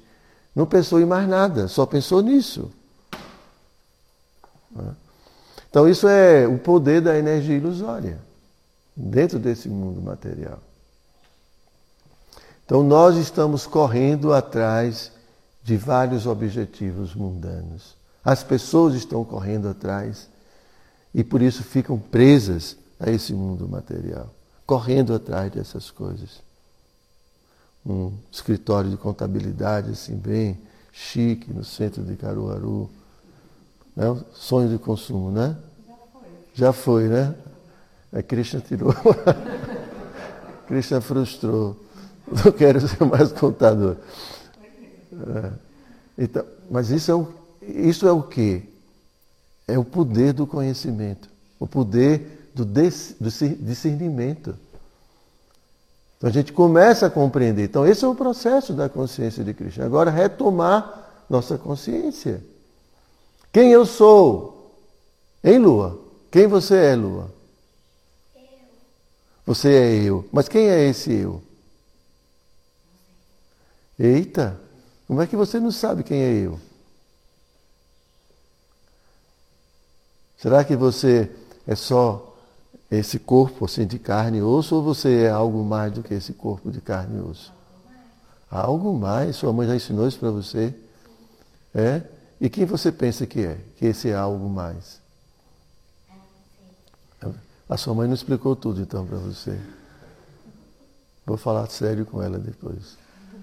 não 0.55 0.65
pensou 0.65 1.01
em 1.01 1.05
mais 1.05 1.27
nada, 1.27 1.67
só 1.67 1.85
pensou 1.85 2.21
nisso. 2.21 2.71
Então, 5.69 5.87
isso 5.87 6.07
é 6.07 6.47
o 6.47 6.57
poder 6.57 7.01
da 7.01 7.17
energia 7.17 7.57
ilusória 7.57 8.19
dentro 8.95 9.39
desse 9.39 9.67
mundo 9.67 10.01
material. 10.01 10.59
Então, 12.65 12.83
nós 12.83 13.17
estamos 13.17 13.65
correndo 13.65 14.33
atrás 14.33 15.11
de 15.63 15.77
vários 15.77 16.25
objetivos 16.25 17.13
mundanos. 17.15 17.95
As 18.23 18.43
pessoas 18.43 18.95
estão 18.95 19.23
correndo 19.23 19.67
atrás 19.67 20.29
e 21.13 21.23
por 21.23 21.41
isso 21.41 21.63
ficam 21.63 21.99
presas 21.99 22.77
a 22.99 23.09
esse 23.09 23.33
mundo 23.33 23.67
material, 23.67 24.29
correndo 24.65 25.13
atrás 25.13 25.51
dessas 25.51 25.91
coisas 25.91 26.41
um 27.85 28.13
escritório 28.31 28.89
de 28.89 28.97
contabilidade 28.97 29.91
assim 29.91 30.15
bem 30.15 30.57
chique 30.91 31.51
no 31.51 31.63
centro 31.63 32.03
de 32.03 32.15
Caruaru. 32.15 32.89
Né? 33.95 34.05
Sonho 34.33 34.69
de 34.69 34.77
consumo, 34.77 35.31
né? 35.31 35.55
Já 36.53 36.73
foi. 36.73 37.07
Né? 37.07 37.33
A 38.11 38.21
Krishna 38.21 38.61
tirou. 38.61 38.93
Krishna 40.67 41.01
frustrou. 41.01 41.77
Não 42.27 42.51
quero 42.51 42.87
ser 42.87 43.03
mais 43.05 43.31
contador. 43.31 43.97
É. 45.11 45.51
Então, 46.17 46.45
mas 46.69 46.89
isso 46.89 47.11
é, 47.11 47.15
o, 47.15 47.27
isso 47.61 48.07
é 48.07 48.11
o 48.11 48.21
quê? 48.23 48.63
É 49.67 49.77
o 49.77 49.83
poder 49.83 50.33
do 50.33 50.45
conhecimento, 50.45 51.29
o 51.59 51.67
poder 51.67 52.51
do, 52.53 52.65
do 52.65 52.81
discernimento. 53.59 54.55
Então 56.17 56.29
a 56.29 56.33
gente 56.33 56.53
começa 56.53 57.07
a 57.07 57.09
compreender. 57.09 57.63
Então 57.63 57.85
esse 57.85 58.05
é 58.05 58.07
o 58.07 58.15
processo 58.15 58.73
da 58.73 58.87
consciência 58.87 59.43
de 59.43 59.53
Krishna. 59.53 59.85
Agora 59.85 60.11
retomar 60.11 61.25
nossa 61.29 61.57
consciência. 61.57 62.41
Quem 63.53 63.71
eu 63.71 63.85
sou? 63.85 64.73
Em 65.43 65.59
Lua. 65.59 65.99
Quem 66.31 66.47
você 66.47 66.75
é, 66.75 66.95
Lua? 66.95 67.31
Eu. 68.35 68.41
Você 69.45 69.69
é 69.69 69.95
eu. 70.03 70.27
Mas 70.33 70.49
quem 70.49 70.67
é 70.67 70.89
esse 70.89 71.13
eu? 71.13 71.39
Eita, 73.99 74.59
como 75.07 75.21
é 75.21 75.27
que 75.27 75.35
você 75.35 75.59
não 75.59 75.71
sabe 75.71 76.03
quem 76.03 76.19
é 76.19 76.33
eu? 76.33 76.59
Será 80.39 80.63
que 80.63 80.75
você 80.75 81.29
é 81.67 81.75
só 81.75 82.35
esse 82.89 83.19
corpo 83.19 83.65
assim 83.65 83.85
de 83.85 83.99
carne 83.99 84.39
e 84.39 84.41
osso 84.41 84.75
ou 84.75 84.83
você 84.83 85.25
é 85.25 85.29
algo 85.29 85.63
mais 85.63 85.93
do 85.93 86.01
que 86.01 86.15
esse 86.15 86.33
corpo 86.33 86.71
de 86.71 86.81
carne 86.81 87.19
e 87.19 87.21
osso? 87.21 87.53
Algo 88.49 88.93
mais. 88.97 89.35
Sua 89.35 89.53
mãe 89.53 89.67
já 89.67 89.75
ensinou 89.75 90.07
isso 90.07 90.17
para 90.17 90.31
você? 90.31 90.73
É? 91.75 92.01
E 92.43 92.49
quem 92.49 92.65
você 92.65 92.91
pensa 92.91 93.25
que 93.25 93.39
é? 93.39 93.57
Que 93.77 93.85
esse 93.85 94.09
é 94.09 94.15
algo 94.15 94.49
mais? 94.49 94.99
A 97.69 97.77
sua 97.77 97.93
mãe 97.93 98.05
não 98.05 98.13
explicou 98.13 98.53
tudo 98.53 98.81
então 98.81 99.07
para 99.07 99.17
você. 99.17 99.57
Vou 101.25 101.37
falar 101.37 101.69
sério 101.69 102.05
com 102.05 102.21
ela 102.21 102.37
depois. 102.37 102.97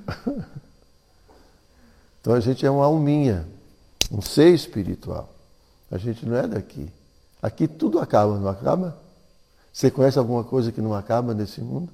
Então 2.20 2.34
a 2.34 2.40
gente 2.40 2.66
é 2.66 2.70
uma 2.70 2.84
alminha, 2.84 3.48
um 4.12 4.20
ser 4.20 4.52
espiritual. 4.52 5.32
A 5.90 5.96
gente 5.96 6.26
não 6.26 6.36
é 6.36 6.46
daqui. 6.46 6.92
Aqui 7.40 7.66
tudo 7.66 7.98
acaba, 7.98 8.38
não 8.38 8.46
acaba? 8.46 8.94
Você 9.72 9.90
conhece 9.90 10.18
alguma 10.18 10.44
coisa 10.44 10.70
que 10.70 10.82
não 10.82 10.92
acaba 10.92 11.32
nesse 11.32 11.62
mundo? 11.62 11.90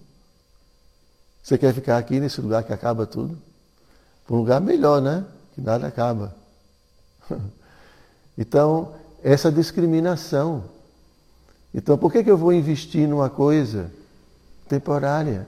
Você 1.44 1.56
quer 1.56 1.72
ficar 1.72 1.96
aqui 1.96 2.18
nesse 2.18 2.40
lugar 2.40 2.64
que 2.64 2.72
acaba 2.72 3.06
tudo? 3.06 3.38
Um 4.28 4.38
lugar 4.38 4.60
melhor, 4.60 5.00
né? 5.00 5.24
Que 5.54 5.60
nada 5.60 5.86
acaba. 5.86 6.34
Então, 8.38 8.92
essa 9.24 9.50
discriminação. 9.50 10.64
Então, 11.74 11.96
por 11.96 12.12
que, 12.12 12.22
que 12.22 12.30
eu 12.30 12.36
vou 12.36 12.52
investir 12.52 13.08
numa 13.08 13.30
coisa 13.30 13.90
temporária? 14.68 15.46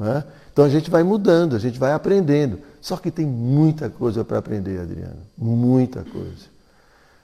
É? 0.00 0.24
Então 0.52 0.64
a 0.64 0.68
gente 0.68 0.90
vai 0.90 1.02
mudando, 1.02 1.54
a 1.54 1.58
gente 1.58 1.78
vai 1.78 1.92
aprendendo. 1.92 2.58
Só 2.80 2.96
que 2.96 3.10
tem 3.10 3.26
muita 3.26 3.88
coisa 3.88 4.24
para 4.24 4.38
aprender, 4.38 4.80
Adriano. 4.80 5.20
Muita 5.36 6.04
coisa. 6.04 6.46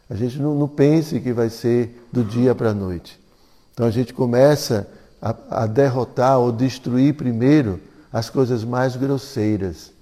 A 0.08 0.14
gente 0.14 0.38
não, 0.38 0.54
não 0.54 0.68
pense 0.68 1.20
que 1.20 1.32
vai 1.32 1.50
ser 1.50 2.06
do 2.12 2.24
dia 2.24 2.54
para 2.54 2.70
a 2.70 2.74
noite. 2.74 3.20
Então 3.72 3.86
a 3.86 3.90
gente 3.90 4.12
começa 4.12 4.88
a, 5.20 5.62
a 5.62 5.66
derrotar 5.66 6.38
ou 6.38 6.50
destruir 6.50 7.14
primeiro 7.14 7.80
as 8.12 8.30
coisas 8.30 8.64
mais 8.64 8.96
grosseiras. 8.96 9.92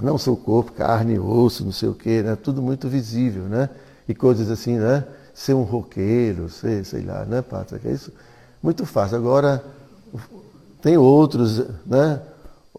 Não 0.00 0.16
seu 0.16 0.36
corpo, 0.36 0.72
carne, 0.72 1.18
osso, 1.18 1.64
não 1.64 1.72
sei 1.72 1.88
o 1.88 1.94
quê, 1.94 2.22
né? 2.22 2.36
tudo 2.36 2.62
muito 2.62 2.88
visível, 2.88 3.44
né? 3.44 3.68
E 4.08 4.14
coisas 4.14 4.50
assim, 4.50 4.78
né? 4.78 5.04
Ser 5.34 5.54
um 5.54 5.62
roqueiro, 5.62 6.48
ser, 6.48 6.84
sei 6.84 7.02
lá, 7.02 7.24
né, 7.24 7.42
Pátria? 7.42 7.80
É 7.84 7.92
isso 7.92 8.12
muito 8.62 8.84
fácil. 8.84 9.16
Agora, 9.16 9.64
tem 10.82 10.96
outros, 10.96 11.58
né? 11.86 12.20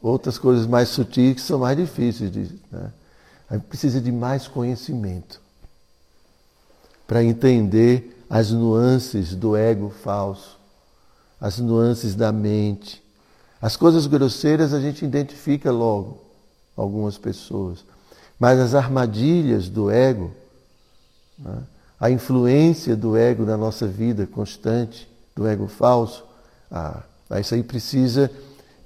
Outras 0.02 0.38
coisas 0.38 0.66
mais 0.66 0.90
sutis 0.90 1.36
que 1.36 1.42
são 1.42 1.60
mais 1.60 1.78
difíceis 1.78 2.32
de. 2.32 2.56
Né? 2.72 2.92
A 3.50 3.56
gente 3.56 3.66
precisa 3.66 4.00
de 4.00 4.12
mais 4.12 4.48
conhecimento 4.48 5.42
para 7.08 7.24
entender 7.24 8.24
as 8.30 8.52
nuances 8.52 9.36
do 9.36 9.58
ego 9.58 9.90
falso, 9.90 10.58
as 11.42 11.58
nuances 11.58 12.16
da 12.16 12.32
mente. 12.32 13.04
As 13.62 13.76
coisas 13.76 14.06
grosseiras 14.08 14.74
a 14.74 14.80
gente 14.80 15.04
identifica 15.04 15.72
logo, 15.72 16.22
algumas 16.80 17.18
pessoas, 17.18 17.84
mas 18.40 18.60
as 18.60 18.74
armadilhas 18.74 19.68
do 19.68 19.92
ego, 19.92 20.32
né? 21.38 21.64
a 22.00 22.10
influência 22.10 22.96
do 22.96 23.18
ego 23.18 23.44
na 23.44 23.58
nossa 23.58 23.86
vida 23.86 24.26
constante, 24.26 25.10
do 25.36 25.46
ego 25.46 25.68
falso, 25.68 26.24
ah, 26.72 27.04
isso 27.40 27.54
aí 27.54 27.62
precisa 27.62 28.32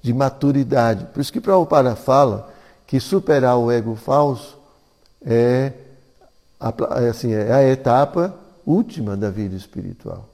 de 0.01 0.13
maturidade. 0.13 1.05
Por 1.13 1.21
isso 1.21 1.31
que 1.31 1.39
Prabhupada 1.39 1.95
fala 1.95 2.51
que 2.87 2.99
superar 2.99 3.57
o 3.57 3.71
ego 3.71 3.95
falso 3.95 4.57
é 5.21 5.73
a, 6.59 6.73
é 7.03 7.09
assim, 7.09 7.31
é 7.31 7.53
a 7.53 7.63
etapa 7.63 8.35
última 8.65 9.15
da 9.15 9.29
vida 9.29 9.55
espiritual. 9.55 10.27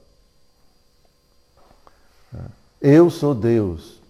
Eu 2.80 3.10
sou 3.10 3.34
Deus. 3.34 4.00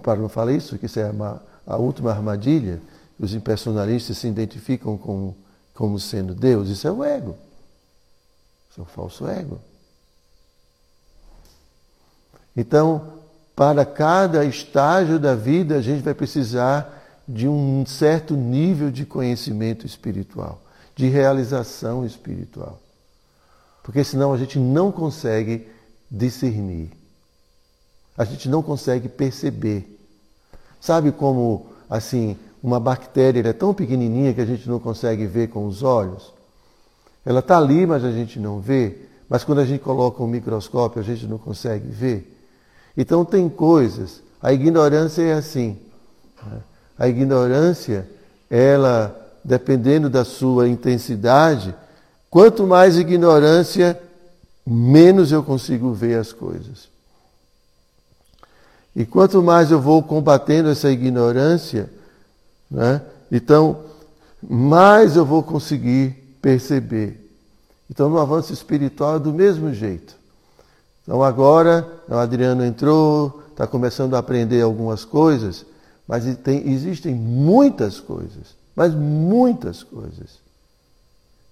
Paulo 0.00 0.22
não 0.22 0.28
fala 0.28 0.52
isso, 0.52 0.78
que 0.78 0.86
isso 0.86 1.00
é 1.00 1.10
uma, 1.10 1.42
a 1.66 1.76
última 1.76 2.10
armadilha. 2.10 2.80
Os 3.18 3.34
impersonalistas 3.34 4.18
se 4.18 4.28
identificam 4.28 4.96
com, 4.96 5.34
como 5.74 5.98
sendo 5.98 6.34
Deus. 6.34 6.68
Isso 6.68 6.86
é 6.86 6.92
o 6.92 7.02
ego. 7.02 7.36
Isso 8.70 8.80
é 8.80 8.82
o 8.82 8.86
falso 8.86 9.26
ego. 9.26 9.58
Então, 12.56 13.14
para 13.54 13.84
cada 13.84 14.44
estágio 14.44 15.18
da 15.18 15.34
vida, 15.34 15.76
a 15.76 15.82
gente 15.82 16.02
vai 16.02 16.14
precisar 16.14 16.92
de 17.26 17.48
um 17.48 17.84
certo 17.86 18.34
nível 18.34 18.90
de 18.90 19.04
conhecimento 19.04 19.84
espiritual, 19.84 20.60
de 20.94 21.08
realização 21.08 22.06
espiritual. 22.06 22.80
Porque 23.82 24.04
senão 24.04 24.32
a 24.32 24.36
gente 24.38 24.58
não 24.58 24.92
consegue 24.92 25.68
discernir. 26.10 26.90
A 28.16 28.24
gente 28.24 28.48
não 28.48 28.62
consegue 28.62 29.08
perceber. 29.08 29.95
Sabe 30.86 31.10
como, 31.10 31.66
assim, 31.90 32.36
uma 32.62 32.78
bactéria 32.78 33.40
é 33.40 33.52
tão 33.52 33.74
pequenininha 33.74 34.32
que 34.32 34.40
a 34.40 34.44
gente 34.44 34.68
não 34.68 34.78
consegue 34.78 35.26
ver 35.26 35.48
com 35.48 35.66
os 35.66 35.82
olhos? 35.82 36.32
Ela 37.24 37.40
está 37.40 37.58
ali, 37.58 37.84
mas 37.84 38.04
a 38.04 38.12
gente 38.12 38.38
não 38.38 38.60
vê. 38.60 38.96
Mas 39.28 39.42
quando 39.42 39.58
a 39.58 39.64
gente 39.64 39.80
coloca 39.80 40.22
um 40.22 40.28
microscópio, 40.28 41.00
a 41.00 41.04
gente 41.04 41.26
não 41.26 41.38
consegue 41.38 41.88
ver. 41.88 42.32
Então 42.96 43.24
tem 43.24 43.48
coisas. 43.48 44.22
A 44.40 44.52
ignorância 44.52 45.22
é 45.22 45.32
assim. 45.32 45.76
Né? 46.40 46.58
A 46.96 47.08
ignorância, 47.08 48.08
ela, 48.48 49.12
dependendo 49.42 50.08
da 50.08 50.24
sua 50.24 50.68
intensidade, 50.68 51.74
quanto 52.30 52.64
mais 52.64 52.96
ignorância, 52.96 54.00
menos 54.64 55.32
eu 55.32 55.42
consigo 55.42 55.92
ver 55.92 56.16
as 56.16 56.32
coisas. 56.32 56.88
E 58.96 59.04
quanto 59.04 59.42
mais 59.42 59.70
eu 59.70 59.80
vou 59.80 60.02
combatendo 60.02 60.70
essa 60.70 60.90
ignorância, 60.90 61.90
né, 62.70 63.02
então 63.30 63.84
mais 64.48 65.16
eu 65.16 65.24
vou 65.24 65.42
conseguir 65.42 66.12
perceber. 66.40 67.22
Então, 67.90 68.08
no 68.08 68.18
avanço 68.18 68.52
espiritual 68.52 69.16
é 69.16 69.18
do 69.18 69.32
mesmo 69.32 69.72
jeito. 69.72 70.16
Então, 71.02 71.22
agora, 71.22 71.86
o 72.08 72.14
Adriano 72.14 72.64
entrou, 72.64 73.42
está 73.50 73.66
começando 73.66 74.14
a 74.14 74.18
aprender 74.18 74.60
algumas 74.60 75.04
coisas, 75.04 75.64
mas 76.06 76.24
tem, 76.38 76.68
existem 76.70 77.14
muitas 77.14 78.00
coisas, 78.00 78.54
mas 78.74 78.94
muitas 78.94 79.82
coisas, 79.82 80.40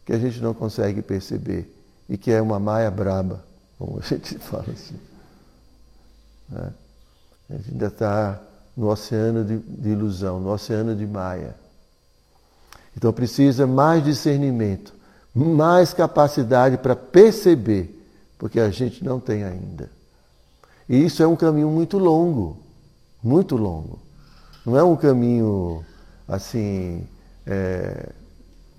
que 0.04 0.12
a 0.12 0.18
gente 0.18 0.40
não 0.40 0.52
consegue 0.52 1.02
perceber 1.02 1.72
e 2.08 2.18
que 2.18 2.30
é 2.30 2.40
uma 2.42 2.58
maia 2.58 2.90
braba, 2.90 3.44
como 3.78 3.98
a 3.98 4.02
gente 4.02 4.38
fala 4.40 4.66
assim. 4.72 4.96
Né? 6.48 6.72
A 7.48 7.54
gente 7.54 7.72
ainda 7.72 7.86
está 7.86 8.40
no 8.76 8.88
oceano 8.88 9.44
de, 9.44 9.58
de 9.58 9.90
ilusão, 9.90 10.40
no 10.40 10.50
oceano 10.50 10.94
de 10.94 11.06
maia. 11.06 11.54
Então 12.96 13.12
precisa 13.12 13.66
mais 13.66 14.04
discernimento, 14.04 14.92
mais 15.34 15.92
capacidade 15.92 16.78
para 16.78 16.94
perceber, 16.94 18.00
porque 18.38 18.60
a 18.60 18.70
gente 18.70 19.04
não 19.04 19.18
tem 19.18 19.44
ainda. 19.44 19.90
E 20.88 21.04
isso 21.04 21.22
é 21.22 21.26
um 21.26 21.36
caminho 21.36 21.68
muito 21.68 21.98
longo, 21.98 22.58
muito 23.22 23.56
longo. 23.56 23.98
Não 24.64 24.78
é 24.78 24.82
um 24.82 24.96
caminho 24.96 25.84
assim. 26.28 27.06
É... 27.46 28.10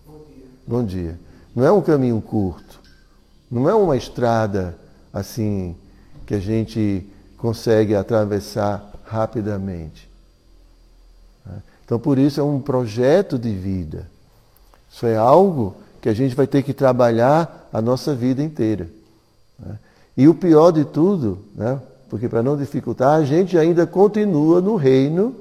Bom, 0.06 0.26
dia. 0.28 0.46
Bom 0.68 0.84
dia. 0.84 1.20
Não 1.56 1.66
é 1.66 1.72
um 1.72 1.82
caminho 1.82 2.22
curto. 2.22 2.80
Não 3.50 3.70
é 3.70 3.76
uma 3.76 3.96
estrada 3.96 4.78
assim 5.14 5.76
que 6.26 6.34
a 6.34 6.40
gente 6.40 7.08
consegue 7.38 7.96
atravessar 7.96 8.92
rapidamente. 9.04 10.10
Então, 11.86 12.00
por 12.00 12.18
isso, 12.18 12.40
é 12.40 12.44
um 12.44 12.60
projeto 12.60 13.38
de 13.38 13.54
vida. 13.54 14.08
Isso 14.92 15.06
é 15.06 15.16
algo 15.16 15.76
que 16.02 16.10
a 16.10 16.14
gente 16.14 16.36
vai 16.36 16.48
ter 16.48 16.64
que 16.64 16.74
trabalhar 16.74 17.70
a 17.72 17.82
nossa 17.82 18.16
vida 18.16 18.42
inteira. 18.42 18.90
Né? 19.60 19.78
E 20.18 20.28
o 20.28 20.34
pior 20.34 20.72
de 20.72 20.84
tudo, 20.84 21.40
né? 21.56 21.80
porque 22.10 22.28
para 22.28 22.42
não 22.42 22.58
dificultar, 22.58 23.20
a 23.20 23.24
gente 23.24 23.58
ainda 23.58 23.86
continua 23.86 24.62
no 24.62 24.76
reino 24.76 25.36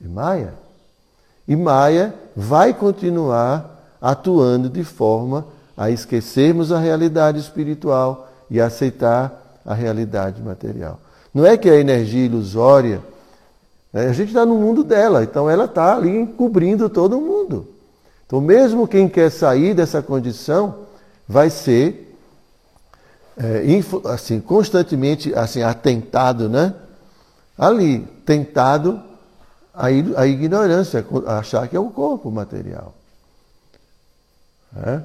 de 0.00 0.08
Maia. 0.08 0.54
E 1.46 1.54
Maia 1.54 2.14
vai 2.34 2.74
continuar 2.74 3.96
atuando 4.00 4.68
de 4.68 4.82
forma 4.82 5.46
a 5.76 5.90
esquecermos 5.90 6.72
a 6.72 6.78
realidade 6.78 7.38
espiritual 7.38 8.28
e 8.50 8.60
aceitar 8.60 9.41
a 9.64 9.74
realidade 9.74 10.42
material. 10.42 11.00
Não 11.32 11.46
é 11.46 11.56
que 11.56 11.68
a 11.68 11.76
energia 11.76 12.26
ilusória, 12.26 13.00
né? 13.92 14.08
a 14.08 14.12
gente 14.12 14.28
está 14.28 14.44
no 14.44 14.56
mundo 14.56 14.84
dela, 14.84 15.22
então 15.22 15.48
ela 15.48 15.64
está 15.64 15.96
ali 15.96 16.10
encobrindo 16.10 16.88
todo 16.88 17.20
mundo. 17.20 17.66
Então, 18.26 18.40
mesmo 18.40 18.88
quem 18.88 19.08
quer 19.08 19.30
sair 19.30 19.74
dessa 19.74 20.02
condição, 20.02 20.86
vai 21.28 21.50
ser 21.50 22.16
é, 23.36 23.62
assim, 24.10 24.40
constantemente 24.40 25.34
assim, 25.34 25.62
atentado, 25.62 26.48
né? 26.48 26.74
Ali, 27.56 28.00
tentado 28.26 29.00
a, 29.74 29.86
a 30.16 30.26
ignorância, 30.26 31.04
a 31.26 31.38
achar 31.38 31.68
que 31.68 31.76
é 31.76 31.80
o 31.80 31.90
corpo 31.90 32.30
material. 32.30 32.94
É? 34.76 35.00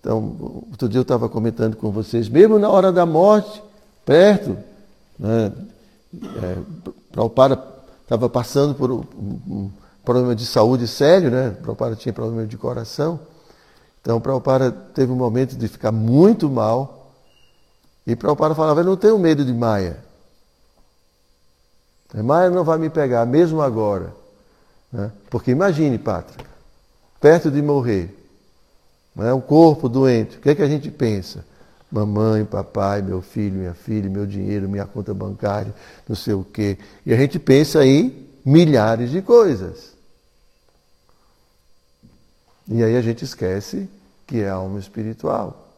Então, 0.00 0.62
outro 0.70 0.88
dia 0.88 0.98
eu 0.98 1.02
estava 1.02 1.28
comentando 1.28 1.76
com 1.76 1.90
vocês, 1.90 2.28
mesmo 2.28 2.58
na 2.58 2.68
hora 2.68 2.92
da 2.92 3.06
morte, 3.06 3.62
perto, 4.04 4.56
né? 5.18 5.52
É, 6.42 6.58
Prabhupada 7.10 7.62
estava 8.02 8.28
passando 8.28 8.74
por 8.74 8.90
um, 8.90 9.70
problema 10.04 10.34
de 10.34 10.44
saúde 10.46 10.86
sério, 10.86 11.30
né? 11.30 11.50
Prabhupada 11.50 11.96
tinha 11.96 12.12
problema 12.12 12.46
de 12.46 12.56
coração. 12.56 13.18
Então, 14.00 14.20
Prabhupada 14.20 14.70
teve 14.70 15.10
um 15.10 15.16
momento 15.16 15.56
de 15.56 15.66
ficar 15.66 15.90
muito 15.90 16.48
mal. 16.48 17.12
E 18.06 18.14
Prabhupada 18.14 18.54
falava, 18.54 18.80
eu 18.80 18.84
não 18.84 18.96
tenho 18.96 19.18
medo 19.18 19.44
de 19.44 19.52
Maia. 19.52 19.98
Maia 22.22 22.50
não 22.50 22.62
vai 22.62 22.78
me 22.78 22.90
pegar, 22.90 23.26
mesmo 23.26 23.60
agora. 23.62 24.14
Né? 24.92 25.10
Porque 25.30 25.50
imagine, 25.50 25.98
Pátria, 25.98 26.46
perto 27.20 27.50
de 27.50 27.60
morrer, 27.60 28.14
né? 29.16 29.32
um 29.32 29.40
corpo 29.40 29.88
doente, 29.88 30.36
o 30.36 30.40
que, 30.40 30.50
é 30.50 30.54
que 30.54 30.62
a 30.62 30.68
gente 30.68 30.90
pensa? 30.90 31.44
Mamãe, 31.94 32.44
papai, 32.44 33.00
meu 33.00 33.22
filho, 33.22 33.54
minha 33.54 33.72
filha, 33.72 34.10
meu 34.10 34.26
dinheiro, 34.26 34.68
minha 34.68 34.84
conta 34.84 35.14
bancária, 35.14 35.72
não 36.08 36.16
sei 36.16 36.34
o 36.34 36.42
quê. 36.42 36.76
E 37.06 37.14
a 37.14 37.16
gente 37.16 37.38
pensa 37.38 37.86
em 37.86 38.26
milhares 38.44 39.10
de 39.10 39.22
coisas. 39.22 39.94
E 42.68 42.82
aí 42.82 42.96
a 42.96 43.00
gente 43.00 43.24
esquece 43.24 43.88
que 44.26 44.40
é 44.40 44.48
alma 44.48 44.80
espiritual. 44.80 45.68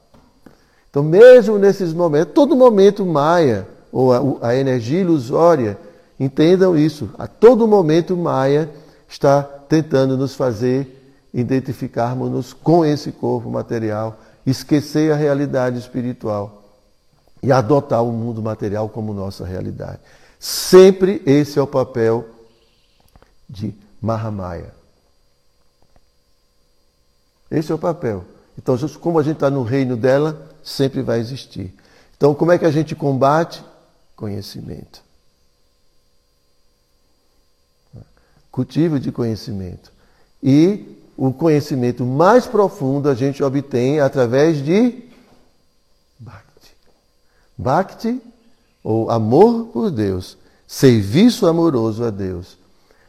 Então, 0.89 1.03
mesmo 1.03 1.59
nesses 1.59 1.93
momentos, 1.93 2.33
todo 2.33 2.57
momento 2.57 3.05
maia, 3.05 3.69
ou 3.93 4.41
a, 4.41 4.49
a 4.49 4.57
energia 4.57 5.01
ilusória, 5.01 5.77
entendam 6.19 6.79
isso, 6.79 7.11
a 7.19 7.27
todo 7.27 7.69
momento 7.69 8.17
maia 8.17 8.71
está 9.07 9.43
tentando 9.43 10.17
nos 10.17 10.35
fazer 10.35 10.97
identificarmos-nos 11.35 12.55
com 12.55 12.83
esse 12.83 13.13
corpo 13.13 13.51
material 13.51 14.19
esquecer 14.47 15.13
a 15.13 15.17
realidade 15.17 15.79
espiritual 15.79 16.63
e 17.43 17.51
adotar 17.51 18.03
o 18.03 18.13
mundo 18.13 18.41
material 18.41 18.89
como 18.89 19.13
nossa 19.13 19.45
realidade. 19.45 19.99
Sempre 20.39 21.23
esse 21.27 21.59
é 21.59 21.63
o 21.63 21.67
papel 21.67 22.29
de 23.49 23.75
Mahamaya. 24.01 24.75
Esse 27.51 27.73
é 27.73 27.75
o 27.75 27.79
papel. 27.79 28.25
Então, 28.59 28.77
como 29.01 29.19
a 29.19 29.23
gente 29.23 29.37
está 29.37 29.51
no 29.51 29.63
reino 29.63 29.97
dela, 29.97 30.51
sempre 30.63 31.03
vai 31.03 31.21
existir. 31.21 31.75
Então, 32.17 32.35
como 32.35 32.53
é 32.53 32.59
que 32.59 32.65
a 32.65 32.71
gente 32.71 32.95
combate? 32.95 33.63
Conhecimento. 34.15 35.03
Cultivo 38.51 38.99
de 38.99 39.13
conhecimento. 39.13 39.93
E 40.43 40.97
o 41.17 41.33
conhecimento 41.33 42.05
mais 42.05 42.47
profundo 42.47 43.09
a 43.09 43.15
gente 43.15 43.43
obtém 43.43 44.01
através 44.01 44.63
de 44.63 45.03
Bhakti. 46.19 46.77
Bhakti, 47.57 48.23
ou 48.85 49.11
amor 49.11 49.67
por 49.73 49.91
Deus, 49.91 50.37
serviço 50.67 51.47
amoroso 51.47 52.05
a 52.05 52.11
Deus, 52.11 52.59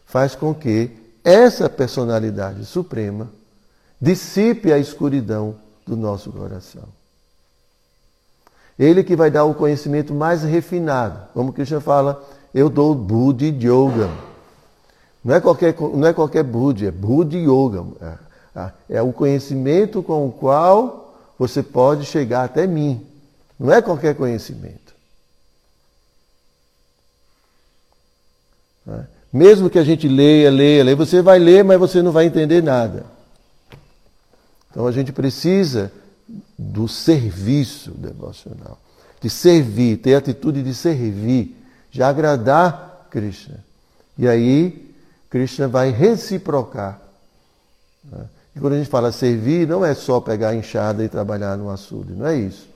faz 0.06 0.36
com 0.36 0.54
que 0.54 0.91
essa 1.24 1.70
personalidade 1.70 2.65
suprema 2.65 3.30
dissipe 4.00 4.72
a 4.72 4.78
escuridão 4.78 5.56
do 5.86 5.98
nosso 5.98 6.32
coração. 6.32 6.84
Ele 8.80 9.04
que 9.04 9.15
vai 9.15 9.30
dar 9.30 9.43
o 9.43 9.56
conhecimento 9.56 10.13
mais 10.13 10.43
refinado. 10.43 11.20
Como 11.34 11.52
Krishna 11.52 11.82
fala, 11.82 12.24
eu 12.54 12.70
dou 12.70 12.93
Buddhi 12.93 13.48
Yoga 13.48 14.10
não 15.27 15.35
é 15.35 15.41
qualquer, 15.41 15.75
não 15.77 16.07
é 16.07 16.13
qualquer 16.13 16.41
Budi, 16.41 16.85
é 16.85 16.91
Budi 16.91 17.39
Yoga. 17.39 17.83
É, 17.99 18.61
é, 18.61 18.71
é 18.97 19.01
o 19.01 19.11
conhecimento 19.11 20.01
com 20.01 20.25
o 20.25 20.31
qual 20.31 21.19
você 21.37 21.61
pode 21.61 22.05
chegar 22.05 22.45
até 22.45 22.65
mim. 22.65 23.05
Não 23.59 23.69
é 23.69 23.81
qualquer 23.81 24.15
conhecimento. 24.15 24.93
É? 28.87 29.01
Mesmo 29.33 29.69
que 29.69 29.77
a 29.77 29.83
gente 29.83 30.07
leia, 30.07 30.49
leia, 30.49 30.85
leia, 30.85 30.95
você 30.95 31.21
vai 31.21 31.39
ler, 31.39 31.61
mas 31.61 31.77
você 31.77 32.01
não 32.01 32.13
vai 32.13 32.25
entender 32.25 32.63
nada. 32.63 33.05
Então 34.71 34.87
a 34.87 34.93
gente 34.93 35.11
precisa 35.11 35.91
do 36.57 36.87
serviço 36.87 37.91
devocional, 37.91 38.79
de 39.19 39.29
servir, 39.29 39.97
ter 39.97 40.15
a 40.15 40.19
atitude 40.19 40.63
de 40.63 40.73
servir, 40.73 41.53
de 41.91 42.01
agradar 42.01 43.09
Krishna. 43.11 43.61
E 44.17 44.25
aí 44.25 44.87
Krishna 45.29 45.67
vai 45.67 45.91
reciprocar. 45.91 46.99
Né? 48.03 48.25
E 48.55 48.59
quando 48.59 48.73
a 48.73 48.77
gente 48.77 48.89
fala 48.89 49.11
servir, 49.11 49.67
não 49.67 49.85
é 49.85 49.93
só 49.93 50.19
pegar 50.19 50.49
a 50.49 50.55
enxada 50.55 51.03
e 51.03 51.09
trabalhar 51.09 51.55
no 51.57 51.69
açude, 51.69 52.13
não 52.13 52.25
é 52.25 52.35
isso. 52.35 52.67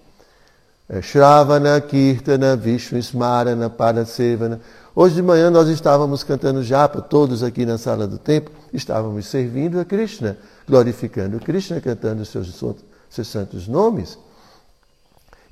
É 0.88 1.02
Shravana, 1.02 1.80
Kirtana, 1.80 2.56
Vishnu, 2.56 3.00
Smarana, 3.00 3.70
Parasevana. 3.70 4.60
Hoje 4.94 5.16
de 5.16 5.22
manhã 5.22 5.50
nós 5.50 5.70
estávamos 5.70 6.22
cantando 6.22 6.62
japa, 6.62 7.02
todos 7.02 7.44
aqui 7.44 7.66
na 7.66 7.78
sala 7.78 8.06
do 8.06 8.18
templo, 8.18 8.54
estávamos 8.74 9.26
servindo 9.26 9.80
a 9.80 9.86
Krishna, 9.86 10.38
glorificando 10.68 11.40
Krishna, 11.40 11.80
cantando 11.80 12.26
seus 12.26 12.62
seus 13.10 13.28
santos 13.28 13.68
nomes. 13.68 14.18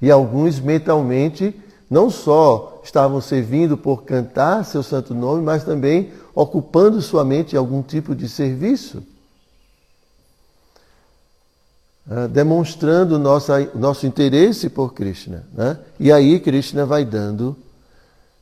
E 0.02 0.12
alguns 0.12 0.60
mentalmente 0.60 1.60
não 1.90 2.10
só 2.10 2.79
estavam 2.90 3.22
servindo 3.22 3.78
por 3.78 4.04
cantar 4.04 4.66
seu 4.66 4.82
santo 4.82 5.14
nome, 5.14 5.44
mas 5.44 5.64
também 5.64 6.12
ocupando 6.34 7.02
sua 7.02 7.24
mente 7.24 7.54
em 7.54 7.58
algum 7.58 7.82
tipo 7.84 8.16
de 8.16 8.28
serviço. 8.28 9.04
Uh, 12.08 12.28
demonstrando 12.28 13.20
nossa, 13.20 13.60
nosso 13.76 14.08
interesse 14.08 14.70
por 14.70 14.94
Krishna. 14.94 15.46
Né? 15.54 15.80
E 16.00 16.12
aí 16.12 16.40
Krishna 16.40 16.84
vai 16.84 17.06
dando 17.06 17.56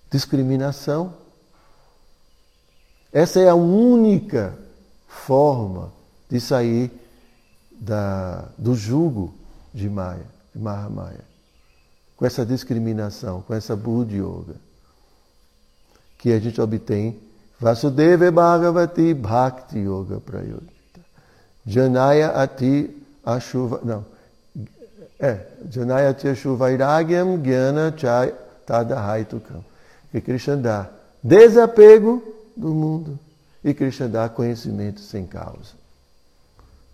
discriminação. 0.09 1.13
Essa 3.11 3.41
é 3.41 3.49
a 3.49 3.55
única 3.55 4.57
forma 5.07 5.91
de 6.29 6.39
sair 6.39 6.89
da, 7.71 8.47
do 8.57 8.73
jugo 8.73 9.33
de 9.73 9.89
Maya, 9.89 10.25
de 10.55 10.61
Mahamaya. 10.61 11.36
Com 12.17 12.25
essa 12.25 12.45
discriminação, 12.45 13.41
com 13.41 13.53
essa 13.53 13.75
Buddha 13.75 14.15
Yoga. 14.15 14.55
Que 16.17 16.33
a 16.33 16.39
gente 16.39 16.59
obtém 16.59 17.17
Vasudeva 17.59 18.31
Bhagavati 18.31 19.13
Bhakti 19.13 19.79
Yoga 19.79 20.19
Prayogita. 20.19 21.01
Janaya 21.65 22.29
Ati 22.29 22.89
Ashuva. 23.25 23.81
Não. 23.83 24.05
É. 25.19 25.45
Janaya 25.69 26.09
Ati 26.09 26.27
Ashuvairagyam 26.27 27.41
Gyana 27.41 27.93
Chai 27.95 28.33
Tadahaitukam. 28.65 29.63
Que 30.11 30.21
Krishna 30.21 30.57
dá 30.57 30.89
desapego 31.21 32.23
do 32.55 32.73
mundo 32.73 33.19
e 33.63 33.73
Krishna 33.73 34.07
dá 34.07 34.29
conhecimento 34.29 35.01
sem 35.01 35.25
causa. 35.25 35.75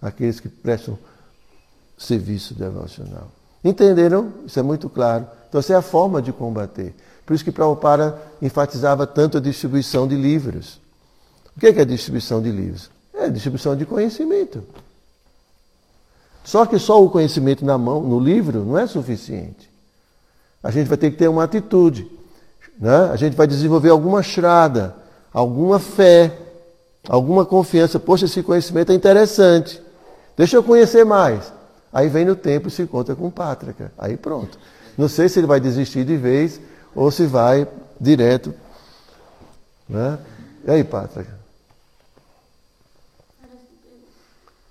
Aqueles 0.02 0.40
que 0.40 0.50
prestam 0.50 0.98
serviço 1.98 2.54
devocional. 2.54 3.30
Entenderam? 3.63 4.34
Isso 4.45 4.60
é 4.60 4.63
muito 4.63 4.89
claro. 4.89 5.26
Então, 5.47 5.60
essa 5.60 5.73
é 5.73 5.76
a 5.76 5.82
forma 5.82 6.21
de 6.21 6.34
combater. 6.34 6.93
Por 7.26 7.34
isso 7.34 7.43
que 7.43 7.52
Prabhupada 7.52 8.21
enfatizava 8.41 9.08
tanto 9.08 9.38
a 9.38 9.41
distribuição 9.41 10.08
de 10.08 10.15
livros. 10.15 10.80
O 11.56 11.60
que 11.60 11.67
é, 11.67 11.82
a 11.82 11.86
distribuição 11.86 12.41
de 12.41 12.52
livros? 12.52 12.89
É 13.13 13.30
distribuição 13.30 13.76
de 13.76 13.86
conhecimento. 13.86 14.63
Só 16.43 16.65
que 16.65 16.78
só 16.78 17.02
o 17.02 17.10
conhecimento 17.10 17.63
na 17.63 17.78
mão, 17.78 18.02
no 18.02 18.19
livro, 18.19 18.65
não 18.65 18.78
é 18.78 18.86
suficiente. 18.86 19.69
A 20.62 20.71
gente 20.71 20.88
vai 20.88 20.97
ter 20.97 21.12
que 21.12 21.17
ter 21.17 21.28
uma 21.30 21.43
atitude. 21.43 22.10
Né? 22.78 23.10
A 23.12 23.15
gente 23.15 23.36
vai 23.38 23.47
desenvolver 23.47 23.89
alguma 23.89 24.19
estrada, 24.19 24.95
alguma 25.32 25.80
fé, 25.80 26.38
alguma 27.08 27.45
confiança. 27.45 27.99
Poxa, 27.99 28.26
esse 28.26 28.43
conhecimento 28.43 28.91
é 28.91 28.95
interessante. 28.95 29.82
Deixa 30.36 30.58
eu 30.58 30.63
conhecer 30.63 31.06
mais. 31.06 31.53
Aí 31.94 32.10
vem 32.10 32.26
no 32.26 32.36
tempo 32.36 32.68
e 32.68 32.72
se 32.72 32.82
encontra 32.82 33.16
com 33.16 33.30
Pátrica. 33.30 33.92
Aí 33.98 34.18
pronto. 34.18 34.58
Não 34.98 35.08
sei 35.08 35.30
se 35.30 35.40
ele 35.40 35.48
vai 35.48 35.60
desistir 35.60 36.04
de 36.04 36.18
vez 36.18 36.60
ou 36.96 37.12
se 37.12 37.26
vai 37.26 37.68
direto. 38.00 38.54
Né? 39.88 40.18
E 40.66 40.72
aí, 40.72 40.84
Pátrica? 40.84 41.32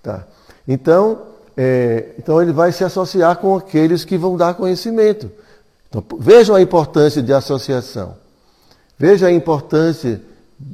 Tá. 0.01 0.25
Então, 0.67 1.21
é, 1.55 2.09
então 2.17 2.41
ele 2.41 2.51
vai 2.51 2.71
se 2.71 2.83
associar 2.83 3.37
com 3.37 3.55
aqueles 3.55 4.03
que 4.03 4.17
vão 4.17 4.35
dar 4.35 4.55
conhecimento. 4.55 5.31
Então, 5.89 6.03
vejam 6.19 6.55
a 6.55 6.61
importância 6.61 7.21
de 7.21 7.31
associação. 7.31 8.15
Veja 8.97 9.27
a 9.27 9.31
importância 9.31 10.21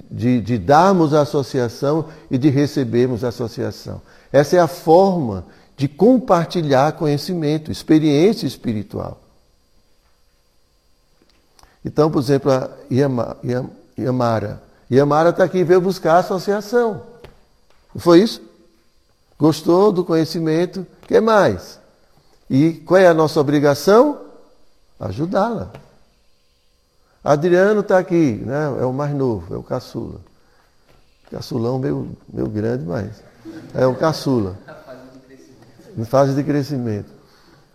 de, 0.10 0.42
de 0.42 0.58
darmos 0.58 1.14
associação 1.14 2.06
e 2.30 2.38
de 2.38 2.50
recebermos 2.50 3.24
associação. 3.24 4.02
Essa 4.32 4.58
é 4.58 4.60
a 4.60 4.68
forma 4.68 5.46
de 5.80 5.88
compartilhar 5.88 6.92
conhecimento, 6.92 7.72
experiência 7.72 8.46
espiritual. 8.46 9.18
Então, 11.86 12.12
por 12.12 12.22
exemplo, 12.22 12.52
a 12.52 12.70
Yamara. 13.98 14.62
Yamara 14.92 15.30
está 15.30 15.46
aqui 15.46 15.60
e 15.60 15.63
veio 15.63 15.80
buscar 15.80 16.15
a 16.15 16.20
associação. 16.20 17.02
Não 17.96 18.02
foi 18.02 18.20
isso? 18.20 18.42
Gostou 19.39 19.89
do 19.94 20.04
conhecimento? 20.04 20.86
Quer 21.08 21.22
mais? 21.22 21.80
E 22.50 22.74
qual 22.74 23.00
é 23.00 23.08
a 23.08 23.13
nossa 23.13 23.39
obrigação? 23.39 24.20
Ajudá-la. 25.00 25.72
Adriano 27.24 27.80
está 27.80 28.00
aqui, 28.00 28.44
né? 28.46 28.65
é 28.82 28.86
o 28.86 28.92
mais 28.92 29.15
novo, 29.15 29.56
é 29.56 29.58
o 29.58 29.63
caçula. 29.63 30.20
Caçulão 31.32 31.80
meio, 31.80 32.18
meio 32.28 32.50
grande, 32.50 32.84
mas 32.84 33.24
é 33.74 33.88
o 33.88 33.96
caçula. 33.96 34.58
Em 36.00 36.06
fase 36.06 36.34
de 36.34 36.44
crescimento. 36.44 37.12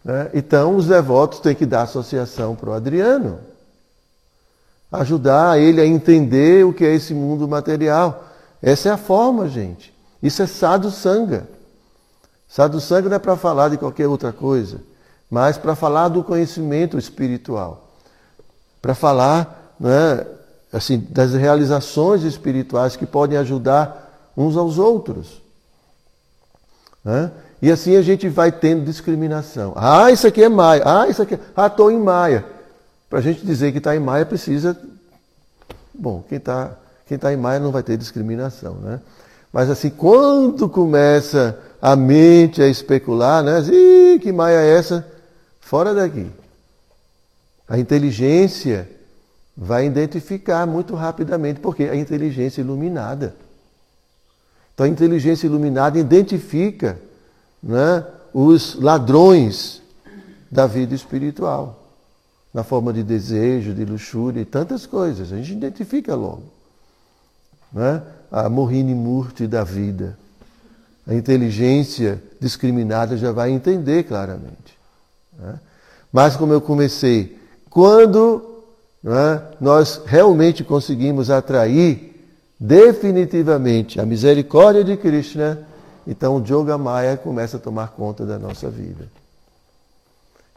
Né? 0.04 0.30
Então, 0.32 0.76
os 0.76 0.86
devotos 0.86 1.40
têm 1.40 1.54
que 1.54 1.66
dar 1.66 1.82
associação 1.82 2.56
para 2.56 2.70
o 2.70 2.72
Adriano 2.72 3.38
ajudar 5.00 5.58
ele 5.58 5.80
a 5.80 5.86
entender 5.86 6.64
o 6.64 6.72
que 6.72 6.84
é 6.84 6.94
esse 6.94 7.12
mundo 7.12 7.48
material. 7.48 8.24
Essa 8.62 8.90
é 8.90 8.92
a 8.92 8.96
forma, 8.96 9.48
gente. 9.48 9.92
Isso 10.22 10.42
é 10.42 10.46
sadhu 10.46 10.90
sanga. 10.90 11.48
Sadhu 12.48 12.80
sanga 12.80 13.08
não 13.08 13.16
é 13.16 13.18
para 13.18 13.36
falar 13.36 13.70
de 13.70 13.76
qualquer 13.76 14.06
outra 14.06 14.32
coisa, 14.32 14.80
mas 15.28 15.58
para 15.58 15.74
falar 15.74 16.08
do 16.08 16.22
conhecimento 16.22 16.96
espiritual. 16.96 17.88
Para 18.80 18.94
falar 18.94 19.74
né, 19.80 20.24
assim, 20.72 21.04
das 21.10 21.32
realizações 21.32 22.22
espirituais 22.22 22.96
que 22.96 23.06
podem 23.06 23.36
ajudar 23.38 24.32
uns 24.36 24.56
aos 24.56 24.78
outros. 24.78 25.42
Né? 27.04 27.30
E 27.64 27.72
assim 27.72 27.96
a 27.96 28.02
gente 28.02 28.28
vai 28.28 28.52
tendo 28.52 28.84
discriminação. 28.84 29.72
Ah, 29.74 30.10
isso 30.10 30.26
aqui 30.26 30.44
é 30.44 30.50
Maia. 30.50 30.82
Ah, 30.84 31.08
isso 31.08 31.22
aqui. 31.22 31.32
É... 31.32 31.38
Ah, 31.56 31.66
estou 31.66 31.90
em 31.90 31.98
Maia. 31.98 32.44
Para 33.08 33.20
a 33.20 33.22
gente 33.22 33.42
dizer 33.42 33.72
que 33.72 33.78
está 33.78 33.96
em 33.96 33.98
Maia 33.98 34.26
precisa. 34.26 34.78
Bom, 35.94 36.22
quem 36.28 36.36
está 36.36 36.72
quem 37.06 37.16
tá 37.16 37.32
em 37.32 37.38
Maia 37.38 37.58
não 37.58 37.72
vai 37.72 37.82
ter 37.82 37.96
discriminação, 37.96 38.74
né? 38.74 39.00
Mas 39.50 39.70
assim, 39.70 39.88
quando 39.88 40.68
começa 40.68 41.58
a 41.80 41.96
mente 41.96 42.60
a 42.60 42.68
especular, 42.68 43.42
né? 43.42 43.62
Ih, 43.62 44.18
que 44.18 44.30
Maia 44.30 44.60
é 44.60 44.76
essa? 44.76 45.06
Fora 45.58 45.94
daqui. 45.94 46.30
A 47.66 47.78
inteligência 47.78 48.86
vai 49.56 49.86
identificar 49.86 50.66
muito 50.66 50.94
rapidamente, 50.94 51.60
porque 51.60 51.84
a 51.84 51.96
inteligência 51.96 52.60
iluminada. 52.60 53.34
Então 54.74 54.84
a 54.84 54.88
inteligência 54.90 55.46
iluminada 55.46 55.98
identifica 55.98 56.98
né, 57.64 58.04
os 58.32 58.74
ladrões 58.74 59.80
da 60.50 60.66
vida 60.66 60.94
espiritual 60.94 61.80
na 62.52 62.62
forma 62.62 62.92
de 62.92 63.02
desejo, 63.02 63.74
de 63.74 63.84
luxúria 63.84 64.40
e 64.40 64.44
tantas 64.44 64.86
coisas. 64.86 65.32
A 65.32 65.36
gente 65.36 65.52
identifica 65.54 66.14
logo. 66.14 66.44
Né? 67.72 68.00
A 68.30 68.48
morrine 68.48 68.94
murti 68.94 69.48
da 69.48 69.64
vida. 69.64 70.16
A 71.04 71.14
inteligência 71.14 72.22
discriminada 72.40 73.16
já 73.16 73.32
vai 73.32 73.50
entender 73.50 74.04
claramente. 74.04 74.78
Né? 75.36 75.58
Mas 76.12 76.36
como 76.36 76.52
eu 76.52 76.60
comecei, 76.60 77.36
quando 77.68 78.62
né, 79.02 79.42
nós 79.60 80.00
realmente 80.06 80.62
conseguimos 80.62 81.30
atrair 81.30 82.14
definitivamente 82.58 84.00
a 84.00 84.06
misericórdia 84.06 84.84
de 84.84 84.96
Krishna, 84.96 85.66
então 86.06 86.36
o 86.36 86.40
Yoga 86.40 86.76
Maya 86.76 87.16
começa 87.16 87.56
a 87.56 87.60
tomar 87.60 87.88
conta 87.88 88.26
da 88.26 88.38
nossa 88.38 88.68
vida. 88.68 89.06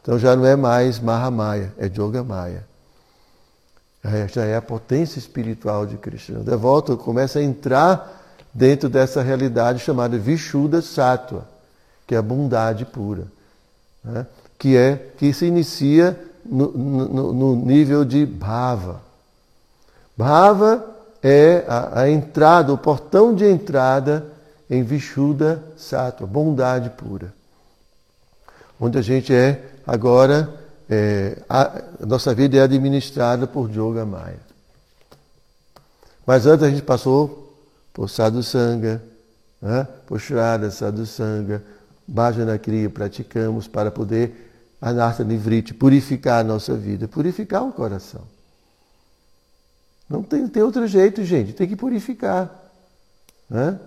Então 0.00 0.18
já 0.18 0.34
não 0.34 0.46
é 0.46 0.56
mais 0.56 0.98
Mahamaya, 0.98 1.72
é 1.78 1.86
Yogamaya. 1.86 2.64
Já 4.32 4.44
é 4.44 4.56
a 4.56 4.62
potência 4.62 5.18
espiritual 5.18 5.84
de 5.84 5.96
Krishna. 5.96 6.40
O 6.40 6.44
devoto 6.44 6.96
começa 6.96 7.40
a 7.40 7.42
entrar 7.42 8.18
dentro 8.54 8.88
dessa 8.88 9.22
realidade 9.22 9.80
chamada 9.80 10.16
Vishuddha 10.16 10.80
Sattva, 10.80 11.46
que 12.06 12.14
é 12.14 12.18
a 12.18 12.22
bondade 12.22 12.84
pura, 12.84 13.24
né? 14.02 14.26
que 14.58 14.76
é 14.76 14.96
que 15.18 15.32
se 15.32 15.46
inicia 15.46 16.18
no, 16.44 16.70
no, 16.70 17.32
no 17.32 17.56
nível 17.56 18.04
de 18.04 18.24
Bhava. 18.24 19.02
Bhava 20.16 20.84
é 21.22 21.64
a, 21.68 22.00
a, 22.00 22.10
entrada, 22.10 22.72
o 22.72 22.78
portão 22.78 23.34
de 23.34 23.44
entrada 23.44 24.26
em 24.70 24.82
Vishuddha 24.82 25.62
Sattva, 25.76 26.26
bondade 26.26 26.90
pura. 26.90 27.32
Onde 28.80 28.98
a 28.98 29.02
gente 29.02 29.34
é 29.34 29.68
Agora, 29.88 30.54
é, 30.86 31.38
a, 31.48 31.62
a, 32.02 32.06
nossa 32.06 32.34
vida 32.34 32.58
é 32.58 32.60
administrada 32.60 33.46
por 33.46 33.70
Yoga 33.70 34.04
Maya. 34.04 34.38
Mas 36.26 36.44
antes 36.44 36.62
a 36.62 36.68
gente 36.68 36.82
passou 36.82 37.56
por 37.94 38.10
Sadhu 38.10 38.42
Sangha, 38.42 39.02
né? 39.62 39.88
por 40.06 40.20
Shraddha 40.20 40.70
Sadhu 40.70 41.06
Sangha, 41.06 41.62
Bhajana 42.06 42.58
Kriya, 42.58 42.90
praticamos 42.90 43.66
para 43.66 43.90
poder, 43.90 44.52
Anartha 44.78 45.24
Nivriti, 45.24 45.72
purificar 45.72 46.40
a 46.40 46.44
nossa 46.44 46.74
vida, 46.74 47.08
purificar 47.08 47.64
o 47.64 47.72
coração. 47.72 48.24
Não 50.06 50.22
tem, 50.22 50.46
tem 50.48 50.62
outro 50.62 50.86
jeito, 50.86 51.24
gente, 51.24 51.54
tem 51.54 51.66
que 51.66 51.76
purificar. 51.76 52.54
Né? 53.48 53.80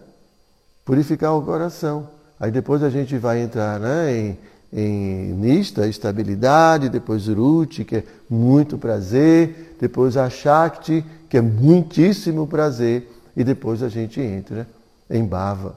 Purificar 0.85 1.35
o 1.35 1.41
coração. 1.41 2.09
Aí 2.39 2.51
depois 2.51 2.81
a 2.83 2.89
gente 2.89 3.17
vai 3.17 3.41
entrar 3.41 3.79
né, 3.79 4.17
em 4.17 4.37
em 4.71 5.33
Nista, 5.33 5.85
estabilidade, 5.85 6.87
depois 6.87 7.27
Ruti, 7.27 7.83
que 7.83 7.97
é 7.97 8.03
muito 8.29 8.77
prazer, 8.77 9.75
depois 9.79 10.15
a 10.15 10.29
Shakti, 10.29 11.03
que 11.29 11.37
é 11.37 11.41
muitíssimo 11.41 12.47
prazer, 12.47 13.09
e 13.35 13.43
depois 13.43 13.83
a 13.83 13.89
gente 13.89 14.21
entra 14.21 14.67
em 15.09 15.25
Bhava. 15.25 15.75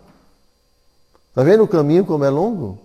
Está 1.31 1.43
vendo 1.43 1.65
o 1.65 1.69
caminho 1.69 2.05
como 2.05 2.25
é 2.25 2.31
longo? 2.31 2.79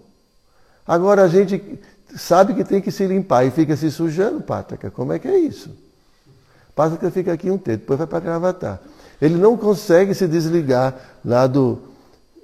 Agora 0.87 1.23
a 1.23 1.27
gente 1.27 1.79
sabe 2.15 2.55
que 2.55 2.63
tem 2.63 2.81
que 2.81 2.91
se 2.91 3.05
limpar 3.05 3.45
e 3.45 3.51
fica 3.51 3.75
se 3.75 3.91
sujando, 3.91 4.41
Pátrica. 4.41 4.89
Como 4.89 5.13
é 5.13 5.19
que 5.19 5.27
é 5.27 5.37
isso? 5.37 5.69
Pátrica 6.75 7.11
fica 7.11 7.33
aqui 7.33 7.51
um 7.51 7.57
tempo, 7.57 7.81
depois 7.81 7.99
vai 7.99 8.07
para 8.07 8.19
Gravatar. 8.19 8.79
Ele 9.21 9.35
não 9.35 9.55
consegue 9.55 10.15
se 10.15 10.27
desligar 10.27 10.95
lá 11.23 11.45
do. 11.45 11.88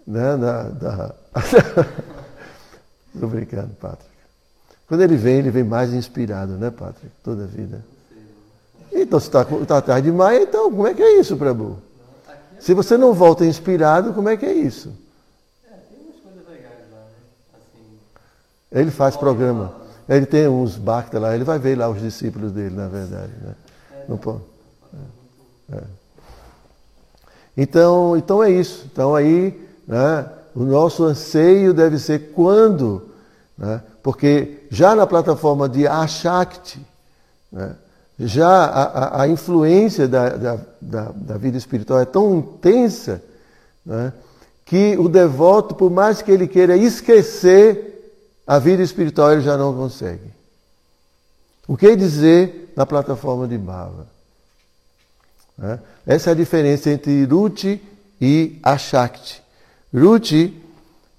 Da, 0.06 0.36
da... 0.36 1.16
Estou 3.14 3.30
brincando, 3.30 3.74
Pátrica. 3.76 4.16
Quando 4.88 5.02
ele 5.02 5.16
vem, 5.16 5.40
ele 5.40 5.50
vem 5.50 5.64
mais 5.64 5.94
inspirado, 5.94 6.54
né, 6.54 6.70
Pátrica? 6.70 7.12
Toda 7.24 7.44
a 7.44 7.48
vida. 7.48 7.84
Então, 8.92 9.20
se 9.20 9.28
está 9.28 9.44
tá 9.44 9.78
atrás 9.78 10.04
de 10.04 10.12
Maia, 10.12 10.44
então, 10.44 10.70
como 10.70 10.88
é 10.88 10.94
que 10.94 11.02
é 11.02 11.20
isso, 11.20 11.36
Prabhu? 11.36 11.78
Se 12.60 12.74
você 12.74 12.98
não 12.98 13.14
volta 13.14 13.46
inspirado, 13.46 14.14
como 14.14 14.30
é 14.30 14.38
que 14.38 14.46
é 14.46 14.54
isso? 14.54 14.94
Ele 18.72 18.92
faz 18.92 19.16
programa. 19.16 19.74
Ele 20.08 20.26
tem 20.26 20.48
uns 20.48 20.76
bacta 20.76 21.18
lá, 21.20 21.34
ele 21.34 21.44
vai 21.44 21.58
ver 21.58 21.78
lá 21.78 21.90
os 21.90 22.00
discípulos 22.02 22.52
dele, 22.52 22.76
na 22.76 22.88
verdade. 22.88 23.32
Né? 23.42 23.56
Não 24.08 24.18
pode. 24.18 24.42
É. 25.72 25.78
É. 25.78 25.84
Então, 27.58 28.18
então 28.18 28.44
é 28.44 28.52
isso. 28.52 28.86
Então 28.92 29.16
aí, 29.16 29.65
né, 29.88 30.30
o 30.56 30.64
nosso 30.64 31.04
anseio 31.04 31.74
deve 31.74 32.00
ser 32.00 32.32
quando, 32.34 33.10
né, 33.58 33.82
porque 34.02 34.66
já 34.70 34.96
na 34.96 35.06
plataforma 35.06 35.68
de 35.68 35.88
Ashakti, 35.88 36.80
né, 37.52 37.76
já 38.20 38.48
a, 38.48 38.84
a, 38.84 39.22
a 39.24 39.28
influência 39.28 40.08
da, 40.08 40.30
da, 40.30 40.60
da, 40.82 41.12
da, 41.14 41.38
vida 41.38 41.58
espiritual 41.58 42.00
é 42.00 42.06
tão 42.06 42.38
intensa 42.38 43.22
né, 43.86 44.14
que 44.64 44.98
o 44.98 45.10
devoto, 45.10 45.76
por 45.76 45.92
mais 45.92 46.22
que 46.22 46.32
ele 46.32 46.48
queira 46.48 46.78
esquecer 46.78 47.92
a 48.48 48.58
vida 48.58 48.82
espiritual, 48.82 49.34
ele 49.34 49.42
já 49.42 49.58
não 49.58 49.76
consegue. 49.76 50.34
O 51.68 51.76
que 51.76 51.96
dizer 51.96 52.74
na 52.76 52.86
plataforma 52.86 53.48
de 53.48 53.58
Bhava? 53.58 54.08
Né? 55.58 55.80
Essa 56.06 56.30
é 56.30 56.34
a 56.34 56.36
diferença 56.36 56.90
entre 56.90 57.24
Ruti 57.26 57.82
e 58.22 58.60
Ashakti. 58.62 59.45
Ruti, 59.94 60.54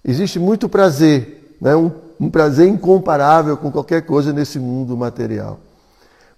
existe 0.04 0.38
muito 0.38 0.68
prazer, 0.68 1.56
né? 1.60 1.74
um, 1.74 1.90
um 2.18 2.30
prazer 2.30 2.68
incomparável 2.68 3.56
com 3.56 3.70
qualquer 3.70 4.02
coisa 4.02 4.32
nesse 4.32 4.58
mundo 4.58 4.96
material. 4.96 5.58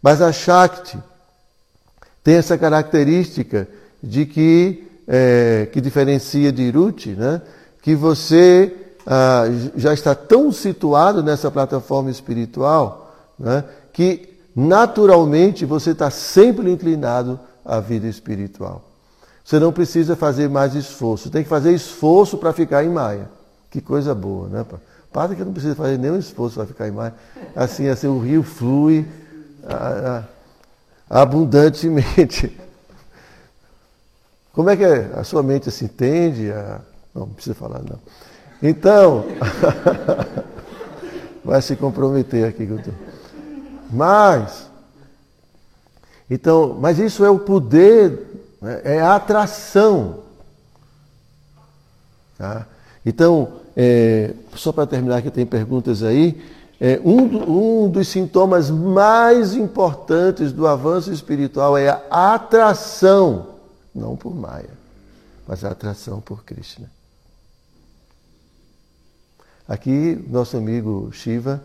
Mas 0.02 0.22
a 0.22 0.32
Shakti 0.32 0.98
tem 2.22 2.34
essa 2.34 2.56
característica 2.56 3.68
de 4.02 4.26
que, 4.26 4.86
é, 5.06 5.68
que 5.72 5.80
diferencia 5.80 6.52
de 6.52 6.70
Ruti, 6.70 7.10
né? 7.10 7.42
que 7.82 7.94
você 7.94 8.74
ah, 9.06 9.44
já 9.76 9.92
está 9.92 10.14
tão 10.14 10.52
situado 10.52 11.22
nessa 11.22 11.50
plataforma 11.50 12.10
espiritual 12.10 13.08
né? 13.38 13.64
que 13.92 14.28
naturalmente 14.54 15.64
você 15.64 15.90
está 15.90 16.10
sempre 16.10 16.70
inclinado 16.70 17.38
à 17.64 17.80
vida 17.80 18.06
espiritual. 18.06 18.87
Você 19.48 19.58
não 19.58 19.72
precisa 19.72 20.14
fazer 20.14 20.46
mais 20.46 20.74
esforço, 20.74 21.30
tem 21.30 21.42
que 21.42 21.48
fazer 21.48 21.72
esforço 21.72 22.36
para 22.36 22.52
ficar 22.52 22.84
em 22.84 22.90
Maia. 22.90 23.30
Que 23.70 23.80
coisa 23.80 24.14
boa, 24.14 24.46
né? 24.46 24.66
Padre 25.10 25.36
que 25.36 25.42
não 25.42 25.54
precisa 25.54 25.74
fazer 25.74 25.96
nenhum 25.96 26.18
esforço 26.18 26.56
para 26.56 26.66
ficar 26.66 26.86
em 26.86 26.90
Maia. 26.90 27.14
Assim, 27.56 27.88
assim 27.88 28.08
o 28.08 28.18
rio 28.18 28.42
flui 28.42 29.08
abundantemente. 31.08 32.54
Como 34.52 34.68
é 34.68 34.76
que 34.76 34.84
é? 34.84 35.12
a 35.14 35.24
sua 35.24 35.42
mente 35.42 35.70
se 35.70 35.86
entende? 35.86 36.52
A... 36.52 36.82
Não, 37.14 37.22
não 37.22 37.32
precisa 37.32 37.54
falar, 37.54 37.78
não. 37.78 37.98
Então, 38.62 39.24
vai 41.42 41.62
se 41.62 41.74
comprometer 41.74 42.46
aqui. 42.46 42.68
Mas, 43.90 44.66
então, 46.30 46.76
mas 46.78 46.98
isso 46.98 47.24
é 47.24 47.30
o 47.30 47.38
poder? 47.38 48.28
É 48.84 49.00
a 49.00 49.14
atração. 49.14 50.20
Tá? 52.36 52.66
Então, 53.04 53.52
é, 53.76 54.34
só 54.54 54.72
para 54.72 54.86
terminar 54.86 55.22
que 55.22 55.30
tem 55.30 55.46
perguntas 55.46 56.02
aí, 56.02 56.40
é, 56.80 57.00
um, 57.04 57.84
um 57.84 57.90
dos 57.90 58.08
sintomas 58.08 58.70
mais 58.70 59.54
importantes 59.54 60.52
do 60.52 60.66
avanço 60.66 61.12
espiritual 61.12 61.76
é 61.76 61.88
a 61.88 62.34
atração, 62.34 63.54
não 63.94 64.16
por 64.16 64.34
Maya, 64.34 64.70
mas 65.46 65.64
a 65.64 65.70
atração 65.70 66.20
por 66.20 66.44
Krishna. 66.44 66.90
Aqui, 69.66 70.24
nosso 70.28 70.56
amigo 70.56 71.10
Shiva, 71.12 71.62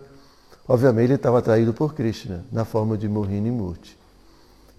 obviamente, 0.67 1.05
ele 1.05 1.13
estava 1.13 1.39
atraído 1.39 1.73
por 1.73 1.93
Krishna, 1.93 2.43
na 2.51 2.65
forma 2.65 2.97
de 2.97 3.07
Mohini 3.07 3.51
Murti. 3.51 3.97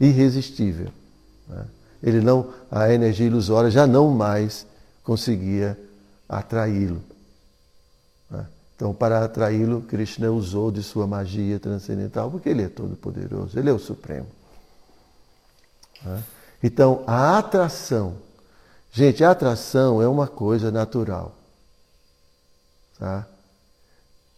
Irresistível. 0.00 0.88
Né? 1.48 1.64
Ele 2.04 2.20
não, 2.20 2.52
a 2.70 2.92
energia 2.92 3.26
ilusória 3.26 3.70
já 3.70 3.86
não 3.86 4.10
mais 4.10 4.66
conseguia 5.02 5.76
atraí-lo. 6.28 7.02
Então, 8.76 8.92
para 8.92 9.24
atraí-lo, 9.24 9.82
Krishna 9.82 10.30
usou 10.30 10.70
de 10.70 10.82
sua 10.82 11.06
magia 11.06 11.60
transcendental, 11.60 12.30
porque 12.30 12.48
ele 12.48 12.64
é 12.64 12.68
todo-poderoso, 12.68 13.58
ele 13.58 13.70
é 13.70 13.72
o 13.72 13.78
Supremo. 13.78 14.26
Né? 16.04 16.22
Então, 16.62 17.04
a 17.06 17.38
atração. 17.38 18.14
Gente, 18.92 19.22
a 19.22 19.30
atração 19.30 20.02
é 20.02 20.08
uma 20.08 20.26
coisa 20.26 20.72
natural. 20.72 21.32
Tá? 22.98 23.26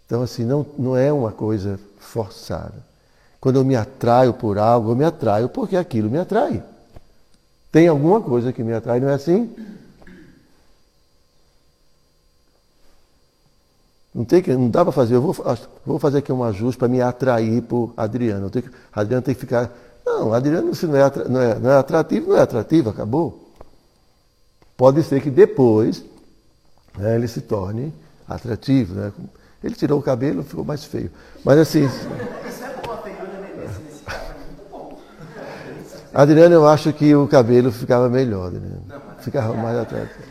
Então, 0.05 0.23
assim, 0.23 0.45
não, 0.45 0.67
não 0.79 0.97
é 0.97 1.13
uma 1.13 1.33
coisa 1.33 1.81
forçada. 1.99 2.85
Quando 3.41 3.57
eu 3.57 3.65
me 3.65 3.75
atraio 3.75 4.35
por 4.35 4.59
algo, 4.59 4.91
eu 4.91 4.97
me 4.97 5.05
atraio 5.05 5.49
porque 5.49 5.77
aquilo 5.77 6.11
me 6.11 6.19
atrai. 6.19 6.63
Tem 7.77 7.89
alguma 7.89 8.23
coisa 8.23 8.55
que 8.55 8.65
me 8.65 8.73
atrai, 8.73 9.01
não 9.01 9.11
é 9.11 9.13
assim? 9.13 9.55
Não, 14.15 14.25
tem 14.25 14.41
que, 14.41 14.51
não 14.55 14.71
dá 14.71 14.83
para 14.83 14.93
fazer, 14.93 15.17
eu 15.17 15.21
vou, 15.21 15.37
vou 15.85 15.99
fazer 15.99 16.21
aqui 16.21 16.33
um 16.33 16.43
ajuste 16.43 16.79
para 16.79 16.89
me 16.89 17.03
atrair 17.03 17.61
por 17.61 17.93
Adriano. 17.95 18.51
Adriano 18.91 19.23
tem 19.23 19.35
que 19.35 19.41
ficar. 19.43 19.71
Não, 20.07 20.33
Adriano 20.33 20.75
se 20.75 20.87
não 20.87 20.97
é, 20.97 21.29
não, 21.29 21.39
é, 21.43 21.59
não 21.59 21.71
é 21.71 21.77
atrativo, 21.77 22.31
não 22.31 22.39
é 22.39 22.41
atrativo, 22.41 22.89
acabou. 22.89 23.53
Pode 24.75 25.03
ser 25.03 25.21
que 25.21 25.29
depois 25.29 26.03
né, 26.97 27.15
ele 27.15 27.29
se 27.29 27.43
torne 27.43 27.93
atrativo. 28.27 28.95
Né? 28.95 29.13
Ele 29.63 29.75
tirou 29.75 30.01
o 30.01 30.03
cabelo, 30.03 30.43
ficou 30.43 30.65
mais 30.65 30.83
feio. 30.83 31.11
Mas 31.45 31.59
assim. 31.59 31.87
Adriano, 36.17 36.55
eu 36.55 36.67
acho 36.67 36.95
que 36.95 37.15
o 37.15 37.29
cabelo 37.29 37.71
ficava 37.71 38.09
melhor, 38.09 38.51
né? 38.51 38.61
ficava 39.19 39.53
mais 39.53 39.77
atrativo. 39.77 40.25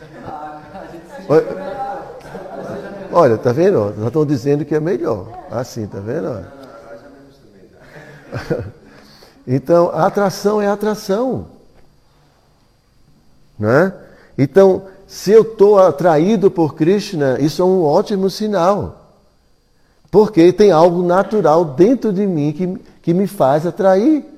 Olha, 3.12 3.38
tá 3.38 3.52
vendo? 3.52 3.94
Já 3.96 4.08
estão 4.08 4.26
dizendo 4.26 4.64
que 4.64 4.74
é 4.74 4.80
melhor. 4.80 5.28
Assim, 5.48 5.86
tá 5.86 6.00
vendo? 6.00 6.44
então, 9.46 9.92
a 9.94 10.06
atração 10.06 10.60
é 10.60 10.66
atração. 10.66 11.46
Né? 13.56 13.92
Então, 14.36 14.82
se 15.06 15.30
eu 15.30 15.42
estou 15.42 15.78
atraído 15.78 16.50
por 16.50 16.74
Krishna, 16.74 17.38
isso 17.38 17.62
é 17.62 17.64
um 17.64 17.84
ótimo 17.84 18.28
sinal. 18.28 19.12
Porque 20.10 20.52
tem 20.52 20.72
algo 20.72 21.04
natural 21.04 21.64
dentro 21.64 22.12
de 22.12 22.26
mim 22.26 22.50
que, 22.50 22.76
que 23.02 23.14
me 23.14 23.28
faz 23.28 23.64
atrair. 23.64 24.34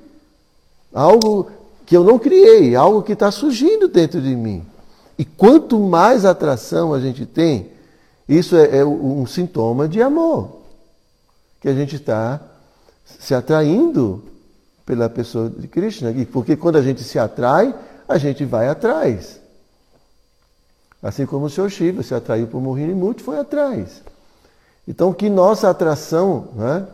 Algo 0.93 1.51
que 1.87 1.97
eu 1.97 2.05
não 2.05 2.19
criei, 2.19 2.75
algo 2.75 3.03
que 3.03 3.13
está 3.13 3.31
surgindo 3.31 3.89
dentro 3.89 4.21
de 4.21 4.35
mim. 4.35 4.65
E 5.19 5.25
quanto 5.25 5.79
mais 5.79 6.25
atração 6.25 6.93
a 6.95 7.01
gente 7.01 7.27
tem, 7.27 7.71
isso 8.29 8.57
é, 8.57 8.79
é 8.79 8.85
um 8.85 9.27
sintoma 9.27 9.89
de 9.89 10.03
amor, 10.03 10.61
que 11.61 11.69
a 11.69 11.75
gente 11.75 11.97
está 11.97 12.41
se 13.05 13.35
atraindo 13.35 14.23
pela 14.85 15.09
pessoa 15.09 15.49
de 15.49 15.67
Krishna. 15.67 16.15
Porque 16.33 16.57
quando 16.57 16.77
a 16.77 16.83
gente 16.83 17.03
se 17.03 17.19
atrai, 17.19 17.75
a 18.07 18.19
gente 18.19 18.45
vai 18.45 18.69
atrás. 18.69 19.41
Assim 21.03 21.27
como 21.27 21.47
o 21.47 21.51
Sr. 21.51 21.71
Shiva 21.71 22.03
se 22.03 22.15
atraiu 22.15 22.47
por 22.47 22.61
Mohini 22.61 22.95
Murti, 22.95 23.23
foi 23.23 23.39
atrás. 23.39 24.03
Então, 24.87 25.13
que 25.13 25.29
nossa 25.29 25.71
atração, 25.71 26.49
né? 26.55 26.87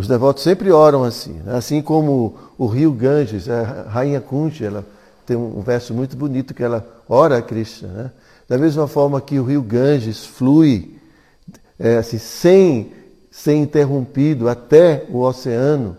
Os 0.00 0.08
devotos 0.08 0.42
sempre 0.42 0.72
oram 0.72 1.04
assim. 1.04 1.34
Né? 1.44 1.54
Assim 1.54 1.82
como 1.82 2.34
o 2.56 2.66
rio 2.66 2.90
Ganges, 2.90 3.50
a 3.50 3.82
rainha 3.82 4.18
Kunti, 4.18 4.64
ela 4.64 4.84
tem 5.26 5.36
um 5.36 5.60
verso 5.60 5.92
muito 5.92 6.16
bonito 6.16 6.54
que 6.54 6.62
ela 6.62 6.86
ora 7.06 7.36
a 7.36 7.42
Krishna. 7.42 7.88
Né? 7.88 8.10
Da 8.48 8.56
mesma 8.56 8.88
forma 8.88 9.20
que 9.20 9.38
o 9.38 9.44
rio 9.44 9.60
Ganges 9.60 10.24
flui 10.24 10.96
é, 11.78 11.98
assim, 11.98 12.16
sem 12.16 12.92
ser 13.30 13.54
interrompido 13.56 14.48
até 14.48 15.04
o 15.10 15.18
oceano, 15.18 15.96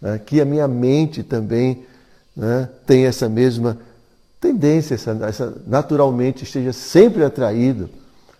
né, 0.00 0.18
que 0.18 0.38
a 0.40 0.44
minha 0.44 0.68
mente 0.68 1.22
também 1.22 1.84
né, 2.36 2.68
tem 2.86 3.06
essa 3.06 3.26
mesma 3.26 3.78
tendência, 4.38 4.94
essa, 4.94 5.12
essa, 5.22 5.62
naturalmente 5.66 6.44
esteja 6.44 6.74
sempre 6.74 7.24
atraído 7.24 7.88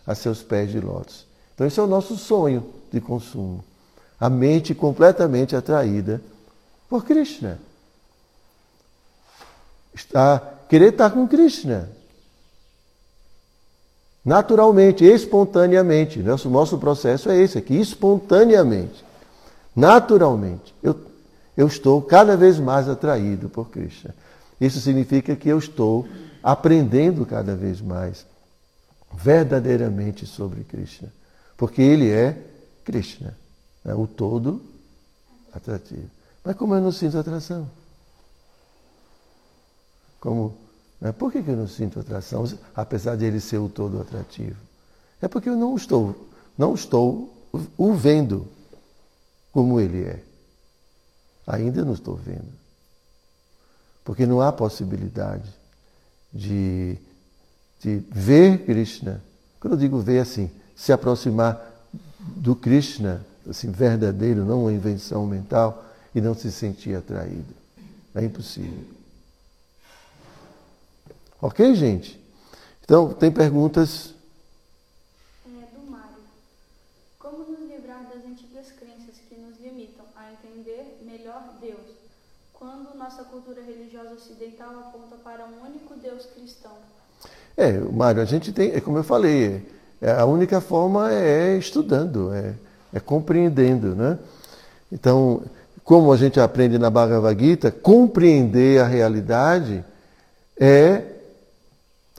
a 0.06 0.14
seus 0.14 0.42
pés 0.42 0.70
de 0.70 0.78
lótus. 0.78 1.26
Então 1.54 1.66
esse 1.66 1.80
é 1.80 1.82
o 1.82 1.86
nosso 1.86 2.16
sonho 2.16 2.64
de 2.92 3.00
consumo. 3.00 3.64
A 4.20 4.28
mente 4.28 4.74
completamente 4.74 5.56
atraída 5.56 6.20
por 6.88 7.04
Krishna. 7.04 7.58
Está, 9.94 10.40
querer 10.68 10.92
estar 10.92 11.10
com 11.10 11.26
Krishna. 11.26 11.88
Naturalmente, 14.24 15.04
espontaneamente. 15.04 16.20
Nosso, 16.20 16.50
nosso 16.50 16.78
processo 16.78 17.30
é 17.30 17.40
esse 17.40 17.56
aqui, 17.56 17.80
espontaneamente. 17.80 19.04
Naturalmente. 19.74 20.74
Eu, 20.82 21.00
eu 21.56 21.66
estou 21.66 22.02
cada 22.02 22.36
vez 22.36 22.58
mais 22.58 22.88
atraído 22.88 23.48
por 23.48 23.70
Krishna. 23.70 24.14
Isso 24.60 24.80
significa 24.80 25.34
que 25.34 25.48
eu 25.48 25.58
estou 25.58 26.06
aprendendo 26.42 27.24
cada 27.24 27.56
vez 27.56 27.80
mais 27.80 28.26
verdadeiramente 29.12 30.26
sobre 30.26 30.64
Krishna. 30.64 31.08
Porque 31.56 31.80
ele 31.80 32.10
é 32.10 32.36
Krishna, 32.84 33.36
é 33.84 33.94
o 33.94 34.06
todo 34.06 34.62
atrativo. 35.52 36.08
Mas 36.44 36.56
como 36.56 36.74
eu 36.74 36.80
não 36.80 36.92
sinto 36.92 37.18
atração? 37.18 37.68
Como 40.20 40.56
né? 41.00 41.12
Por 41.12 41.32
que, 41.32 41.38
eu 41.38 41.56
não 41.56 41.66
sinto 41.66 41.98
atração, 41.98 42.44
apesar 42.74 43.16
de 43.16 43.24
ele 43.24 43.40
ser 43.40 43.58
o 43.58 43.68
todo 43.68 44.00
atrativo? 44.00 44.56
É 45.22 45.28
porque 45.28 45.48
eu 45.48 45.56
não 45.56 45.74
estou, 45.74 46.28
não 46.58 46.74
estou 46.74 47.34
o 47.76 47.94
vendo 47.94 48.46
como 49.50 49.80
ele 49.80 50.04
é. 50.04 50.22
Ainda 51.46 51.84
não 51.84 51.94
estou 51.94 52.14
vendo. 52.14 52.52
Porque 54.04 54.26
não 54.26 54.40
há 54.40 54.52
possibilidade 54.52 55.50
de, 56.32 56.96
de 57.80 57.96
ver 58.10 58.64
Krishna. 58.64 59.22
Quando 59.58 59.74
eu 59.74 59.78
digo 59.78 59.98
ver 59.98 60.20
assim, 60.20 60.50
se 60.76 60.92
aproximar 60.92 61.60
do 62.18 62.54
Krishna, 62.54 63.24
assim, 63.50 63.70
verdadeiro, 63.70 64.44
não 64.44 64.62
uma 64.62 64.72
invenção 64.72 65.26
mental, 65.26 65.84
e 66.14 66.20
não 66.20 66.34
se 66.34 66.50
sentir 66.50 66.96
atraído. 66.96 67.54
É 68.14 68.24
impossível. 68.24 68.84
Ok, 71.40 71.74
gente? 71.74 72.20
Então, 72.82 73.12
tem 73.12 73.30
perguntas? 73.30 74.14
É, 75.46 75.76
do 75.76 75.90
Mário. 75.90 76.16
Como 77.18 77.38
nos 77.50 77.60
livrar 77.70 78.02
das 78.04 78.24
antigas 78.24 78.66
crenças 78.72 79.16
que 79.28 79.36
nos 79.36 79.58
limitam 79.60 80.04
a 80.16 80.32
entender 80.32 81.00
melhor 81.04 81.54
Deus, 81.60 81.96
quando 82.52 82.96
nossa 82.96 83.24
cultura 83.24 83.62
religiosa 83.62 84.14
ocidental 84.14 84.80
aponta 84.80 85.16
para 85.22 85.46
um 85.46 85.64
único 85.64 85.94
Deus 85.94 86.26
cristão? 86.26 86.76
É, 87.56 87.72
Mário, 87.78 88.20
a 88.20 88.24
gente 88.24 88.52
tem, 88.52 88.72
é 88.72 88.80
como 88.80 88.98
eu 88.98 89.04
falei, 89.04 89.66
é, 90.00 90.10
a 90.10 90.24
única 90.24 90.60
forma 90.60 91.12
é 91.12 91.56
estudando, 91.56 92.32
é, 92.34 92.54
é 92.92 93.00
compreendendo, 93.00 93.94
né? 93.94 94.18
Então, 94.90 95.42
como 95.84 96.12
a 96.12 96.16
gente 96.16 96.38
aprende 96.40 96.78
na 96.78 96.90
Bhagavad 96.90 97.38
Gita, 97.42 97.70
compreender 97.70 98.80
a 98.80 98.86
realidade 98.86 99.84
é 100.58 101.02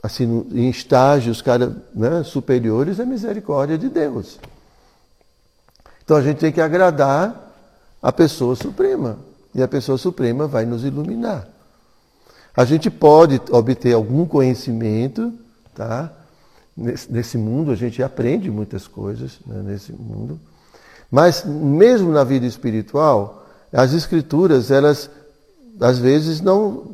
assim, 0.02 0.46
em 0.52 0.68
estágios 0.68 1.40
cada, 1.40 1.76
né, 1.94 2.24
superiores, 2.24 2.98
é 2.98 3.04
misericórdia 3.04 3.78
de 3.78 3.88
Deus. 3.88 4.38
Então 6.04 6.16
a 6.16 6.22
gente 6.22 6.38
tem 6.38 6.50
que 6.50 6.60
agradar 6.60 7.54
a 8.02 8.10
pessoa 8.12 8.56
suprema. 8.56 9.18
E 9.54 9.62
a 9.62 9.68
pessoa 9.68 9.96
suprema 9.96 10.48
vai 10.48 10.64
nos 10.64 10.82
iluminar. 10.82 11.46
A 12.56 12.64
gente 12.64 12.90
pode 12.90 13.40
obter 13.50 13.92
algum 13.92 14.26
conhecimento, 14.26 15.32
tá? 15.74 16.10
Nesse, 16.76 17.12
nesse 17.12 17.38
mundo, 17.38 17.70
a 17.70 17.74
gente 17.74 18.02
aprende 18.02 18.50
muitas 18.50 18.88
coisas 18.88 19.38
né, 19.46 19.62
nesse 19.62 19.92
mundo. 19.92 20.40
Mas 21.12 21.44
mesmo 21.44 22.10
na 22.10 22.24
vida 22.24 22.46
espiritual, 22.46 23.46
as 23.70 23.92
escrituras, 23.92 24.70
elas 24.70 25.10
às 25.78 25.98
vezes 25.98 26.40
não, 26.40 26.86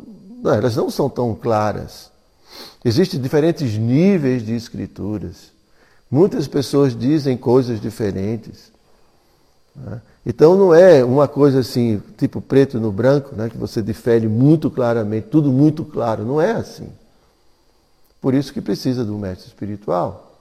não 0.42 0.52
elas 0.52 0.74
não 0.74 0.90
são 0.90 1.08
tão 1.08 1.36
claras. 1.36 2.10
Existem 2.84 3.20
diferentes 3.20 3.78
níveis 3.78 4.44
de 4.44 4.56
escrituras. 4.56 5.52
Muitas 6.10 6.48
pessoas 6.48 6.96
dizem 6.96 7.36
coisas 7.36 7.80
diferentes. 7.80 8.72
Né? 9.76 10.02
Então 10.26 10.56
não 10.56 10.74
é 10.74 11.04
uma 11.04 11.28
coisa 11.28 11.60
assim, 11.60 12.02
tipo 12.16 12.40
preto 12.40 12.80
no 12.80 12.90
branco, 12.90 13.36
né? 13.36 13.48
que 13.48 13.56
você 13.56 13.80
difere 13.80 14.26
muito 14.26 14.68
claramente, 14.68 15.28
tudo 15.28 15.52
muito 15.52 15.84
claro. 15.84 16.24
Não 16.24 16.40
é 16.40 16.50
assim. 16.50 16.88
Por 18.20 18.34
isso 18.34 18.52
que 18.52 18.60
precisa 18.60 19.04
do 19.04 19.16
mestre 19.16 19.46
espiritual. 19.46 20.34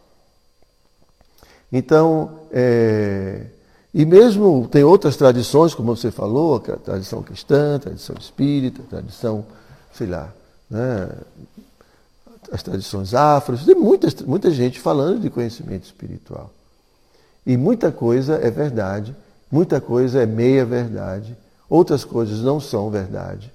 Então, 1.71 2.39
é... 2.51 3.51
e 3.93 4.05
mesmo 4.05 4.67
tem 4.67 4.83
outras 4.83 5.15
tradições, 5.15 5.73
como 5.73 5.95
você 5.95 6.11
falou, 6.11 6.55
a 6.57 6.77
tradição 6.77 7.23
cristã, 7.23 7.75
a 7.75 7.79
tradição 7.79 8.15
espírita, 8.19 8.81
a 8.81 8.85
tradição, 8.85 9.45
sei 9.93 10.07
lá, 10.07 10.31
né? 10.69 11.09
as 12.51 12.63
tradições 12.63 13.13
afros, 13.13 13.65
tem 13.65 13.75
muita, 13.75 14.07
muita 14.25 14.51
gente 14.51 14.79
falando 14.79 15.21
de 15.21 15.29
conhecimento 15.29 15.85
espiritual. 15.85 16.51
E 17.45 17.57
muita 17.57 17.91
coisa 17.91 18.35
é 18.35 18.51
verdade, 18.51 19.15
muita 19.51 19.79
coisa 19.79 20.21
é 20.21 20.25
meia 20.25 20.65
verdade, 20.65 21.37
outras 21.69 22.03
coisas 22.03 22.39
não 22.39 22.59
são 22.59 22.89
verdade. 22.89 23.51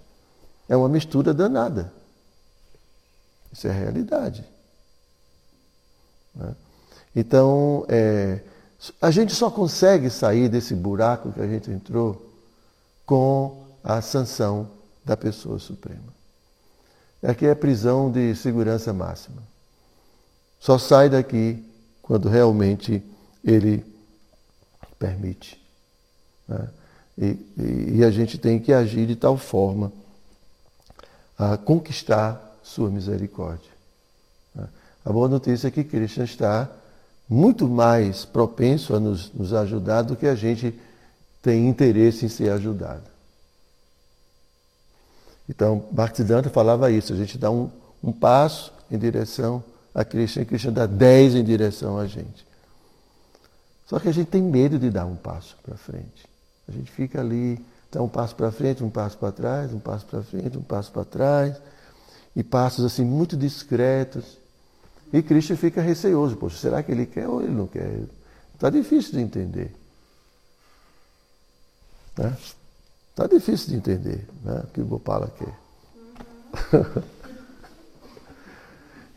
É 0.68 0.76
uma 0.76 0.88
mistura 0.88 1.34
danada. 1.34 1.92
Isso 3.52 3.68
é 3.68 3.70
realidade. 3.70 4.44
Né? 6.34 6.54
Então, 7.14 7.84
é, 7.88 8.40
a 9.00 9.10
gente 9.10 9.34
só 9.34 9.50
consegue 9.50 10.10
sair 10.10 10.48
desse 10.48 10.74
buraco 10.74 11.32
que 11.32 11.40
a 11.40 11.46
gente 11.46 11.70
entrou 11.70 12.30
com 13.06 13.64
a 13.84 14.00
sanção 14.00 14.68
da 15.04 15.16
pessoa 15.16 15.58
suprema. 15.58 16.12
Aqui 17.22 17.46
é 17.46 17.54
prisão 17.54 18.10
de 18.10 18.34
segurança 18.34 18.92
máxima. 18.92 19.42
Só 20.58 20.78
sai 20.78 21.08
daqui 21.08 21.64
quando 22.00 22.28
realmente 22.28 23.02
ele 23.44 23.84
permite. 24.98 25.60
Né? 26.48 26.68
E, 27.18 27.24
e, 27.58 27.96
e 27.98 28.04
a 28.04 28.10
gente 28.10 28.38
tem 28.38 28.58
que 28.58 28.72
agir 28.72 29.06
de 29.06 29.14
tal 29.14 29.36
forma 29.36 29.92
a 31.38 31.56
conquistar 31.56 32.58
sua 32.62 32.90
misericórdia. 32.90 33.70
Né? 34.54 34.68
A 35.04 35.12
boa 35.12 35.28
notícia 35.28 35.68
é 35.68 35.70
que 35.70 35.84
Krishna 35.84 36.24
está 36.24 36.68
muito 37.28 37.68
mais 37.68 38.24
propenso 38.24 38.94
a 38.94 39.00
nos, 39.00 39.32
nos 39.32 39.52
ajudar 39.52 40.02
do 40.02 40.16
que 40.16 40.26
a 40.26 40.34
gente 40.34 40.78
tem 41.40 41.68
interesse 41.68 42.26
em 42.26 42.28
ser 42.28 42.50
ajudado. 42.50 43.02
Então, 45.48 45.84
Bhaktisiddhanta 45.90 46.50
falava 46.50 46.90
isso, 46.90 47.12
a 47.12 47.16
gente 47.16 47.36
dá 47.36 47.50
um, 47.50 47.70
um 48.02 48.12
passo 48.12 48.72
em 48.90 48.98
direção 48.98 49.62
a 49.94 50.04
Krishna 50.04 50.42
e 50.42 50.46
Krishna 50.46 50.72
dá 50.72 50.86
dez 50.86 51.34
em 51.34 51.44
direção 51.44 51.98
a 51.98 52.06
gente. 52.06 52.46
Só 53.86 53.98
que 53.98 54.08
a 54.08 54.12
gente 54.12 54.28
tem 54.28 54.42
medo 54.42 54.78
de 54.78 54.88
dar 54.88 55.04
um 55.04 55.16
passo 55.16 55.56
para 55.62 55.76
frente. 55.76 56.26
A 56.68 56.72
gente 56.72 56.90
fica 56.90 57.20
ali, 57.20 57.62
dá 57.90 58.02
um 58.02 58.08
passo 58.08 58.34
para 58.34 58.50
frente, 58.50 58.82
um 58.82 58.88
passo 58.88 59.18
para 59.18 59.32
trás, 59.32 59.72
um 59.72 59.78
passo 59.78 60.06
para 60.06 60.22
frente, 60.22 60.56
um 60.56 60.62
passo 60.62 60.90
para 60.90 61.04
trás, 61.04 61.56
e 62.34 62.42
passos 62.42 62.84
assim 62.84 63.04
muito 63.04 63.36
discretos. 63.36 64.38
E 65.12 65.22
Krishna 65.22 65.56
fica 65.56 65.82
receoso, 65.82 66.36
poxa, 66.36 66.56
será 66.56 66.82
que 66.82 66.90
ele 66.90 67.04
quer 67.04 67.28
ou 67.28 67.42
ele 67.42 67.52
não 67.52 67.66
quer? 67.66 68.00
Está 68.54 68.70
difícil 68.70 69.12
de 69.12 69.20
entender. 69.20 69.74
Né? 72.16 72.36
Está 73.10 73.26
difícil 73.26 73.68
de 73.68 73.76
entender 73.76 74.26
né, 74.42 74.62
o 74.64 74.66
que 74.68 74.80
o 74.80 74.86
Gopala 74.86 75.30
quer. 75.36 75.54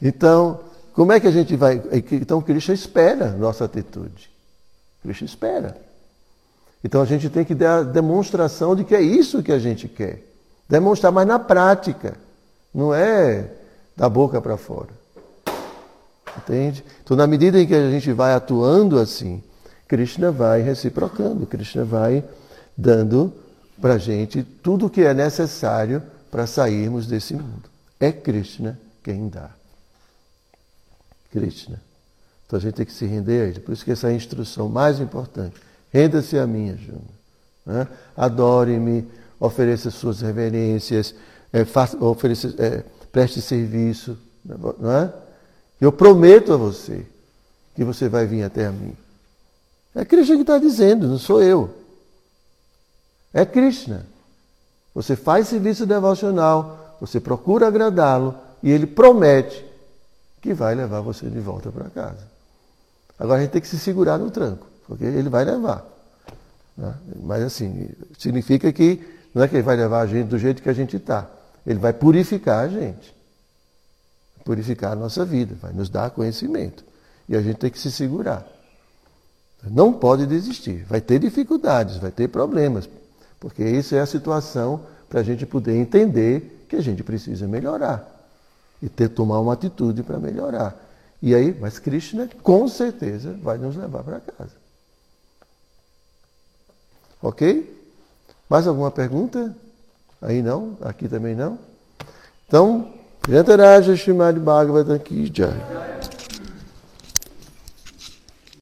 então, 0.02 0.60
como 0.94 1.14
é 1.14 1.20
que 1.20 1.28
a 1.28 1.32
gente 1.32 1.56
vai. 1.56 1.82
Então, 2.12 2.42
Krishna 2.42 2.74
espera 2.74 3.32
nossa 3.32 3.64
atitude. 3.64 4.30
Krishna 5.02 5.26
espera. 5.26 5.78
Então, 6.84 7.02
a 7.02 7.06
gente 7.06 7.30
tem 7.30 7.46
que 7.46 7.56
dar 7.56 7.84
demonstração 7.84 8.76
de 8.76 8.84
que 8.84 8.94
é 8.94 9.02
isso 9.02 9.42
que 9.42 9.52
a 9.52 9.60
gente 9.60 9.88
quer. 9.88 10.24
Demonstrar, 10.68 11.12
mas 11.12 11.26
na 11.26 11.40
prática. 11.40 12.18
Não 12.74 12.94
é 12.94 13.50
da 13.96 14.10
boca 14.10 14.42
para 14.42 14.58
fora. 14.58 15.05
Entende? 16.38 16.84
Então, 17.04 17.16
na 17.16 17.26
medida 17.26 17.60
em 17.60 17.66
que 17.66 17.74
a 17.74 17.90
gente 17.90 18.12
vai 18.12 18.34
atuando 18.34 19.00
assim, 19.00 19.42
Krishna 19.88 20.32
vai 20.32 20.62
reciprocando, 20.62 21.46
Krishna 21.46 21.84
vai 21.84 22.24
dando 22.78 23.34
para 23.80 23.94
a 23.94 23.98
gente 23.98 24.44
tudo 24.44 24.88
o 24.88 24.90
que 24.90 25.02
é 25.02 25.14
necessário 25.14 26.02
para 26.32 26.48
sairmos 26.48 27.08
desse 27.08 27.34
mundo. 27.34 27.70
É 28.00 28.12
Krishna 28.12 28.78
quem 29.04 29.30
dá. 29.30 29.50
Krishna. 31.32 31.80
Então 32.46 32.58
a 32.58 32.62
gente 32.62 32.76
tem 32.76 32.86
que 32.86 32.94
se 32.94 33.06
render 33.06 33.42
a 33.42 33.48
Ele. 33.48 33.60
Por 33.60 33.74
isso 33.74 33.84
que 33.84 33.92
essa 33.92 34.08
é 34.08 34.12
a 34.12 34.16
instrução 34.16 34.70
mais 34.70 35.00
importante. 35.00 35.56
Renda-se 35.92 36.38
a 36.38 36.46
mim, 36.46 36.76
Júnior. 36.78 37.02
Né? 37.66 37.88
Adore-me, 38.16 39.08
ofereça 39.40 39.90
suas 39.90 40.22
reverências, 40.22 41.16
é, 41.52 41.66
faça, 41.66 41.98
ofereça, 42.04 42.54
é, 42.58 42.84
preste 43.12 43.42
serviço. 43.42 44.18
Não 44.44 44.92
é? 44.92 45.14
Eu 45.86 45.92
prometo 45.92 46.52
a 46.52 46.58
você 46.58 47.06
que 47.76 47.84
você 47.84 48.10
vai 48.10 48.26
vir 48.26 48.42
até 48.42 48.66
a 48.66 48.72
mim. 48.72 48.98
É 49.94 50.04
Krishna 50.04 50.36
que 50.36 50.42
está 50.42 50.58
dizendo, 50.58 51.08
não 51.08 51.20
sou 51.20 51.44
eu. 51.44 51.76
É 53.32 53.46
Krishna. 53.46 54.04
Você 54.96 55.16
faz 55.16 55.48
serviço 55.48 55.86
devocional, 55.86 56.98
você 57.00 57.20
procura 57.20 57.68
agradá-lo 57.68 58.34
e 58.64 58.72
ele 58.72 58.88
promete 58.88 59.64
que 60.42 60.56
vai 60.56 60.74
levar 60.74 61.02
você 61.02 61.30
de 61.30 61.40
volta 61.40 61.72
para 61.72 61.88
casa. 61.92 62.28
Agora 63.20 63.38
a 63.38 63.44
gente 63.44 63.52
tem 63.52 63.62
que 63.62 63.68
se 63.68 63.78
segurar 63.78 64.18
no 64.18 64.32
tranco, 64.32 64.66
porque 64.88 65.04
ele 65.06 65.30
vai 65.30 65.46
levar. 65.46 65.86
Né? 66.76 66.96
Mas 67.22 67.44
assim, 67.44 67.92
significa 68.18 68.74
que 68.74 69.08
não 69.36 69.44
é 69.44 69.48
que 69.48 69.56
ele 69.56 69.62
vai 69.62 69.76
levar 69.76 70.02
a 70.02 70.08
gente 70.08 70.30
do 70.30 70.40
jeito 70.40 70.64
que 70.64 70.70
a 70.70 70.74
gente 70.74 70.98
está. 70.98 71.30
Ele 71.64 71.78
vai 71.78 71.94
purificar 71.94 72.66
a 72.66 72.68
gente. 72.68 73.15
Purificar 74.46 74.94
a 74.94 74.96
nossa 74.96 75.26
vida, 75.26 75.56
vai 75.60 75.74
nos 75.74 75.90
dar 75.90 76.12
conhecimento. 76.12 76.86
E 77.28 77.36
a 77.36 77.42
gente 77.42 77.58
tem 77.58 77.70
que 77.70 77.80
se 77.80 77.92
segurar. 77.92 78.48
Não 79.64 79.92
pode 79.92 80.28
desistir. 80.28 80.86
Vai 80.88 81.02
ter 81.02 81.20
dificuldades, 81.20 81.98
vai 81.98 82.12
ter 82.12 82.28
problemas. 82.28 82.88
Porque 83.40 83.64
isso 83.64 83.96
é 83.96 84.00
a 84.00 84.06
situação 84.06 84.82
para 85.10 85.20
a 85.20 85.24
gente 85.24 85.46
poder 85.46 85.76
entender 85.76 86.66
que 86.70 86.76
a 86.76 86.82
gente 86.82 87.04
precisa 87.04 87.48
melhorar. 87.48 88.08
E 88.82 88.88
ter 88.88 89.10
tomar 89.10 89.40
uma 89.40 89.54
atitude 89.54 90.04
para 90.04 90.20
melhorar. 90.20 90.80
E 91.22 91.34
aí, 91.34 91.58
mas 91.60 91.80
Krishna 91.80 92.30
com 92.44 92.68
certeza 92.68 93.34
vai 93.42 93.58
nos 93.58 93.76
levar 93.76 94.04
para 94.04 94.20
casa. 94.20 94.54
Ok? 97.22 97.76
Mais 98.48 98.68
alguma 98.68 98.92
pergunta? 98.92 99.56
Aí 100.22 100.44
não? 100.44 100.78
Aqui 100.82 101.08
também 101.08 101.34
não? 101.34 101.58
Então, 102.48 102.94
Jantaraja 103.28 103.96
Shrimad 103.98 104.38
Bhagavatam 104.46 105.04
Ki 105.04 105.30
Jai. 105.30 105.95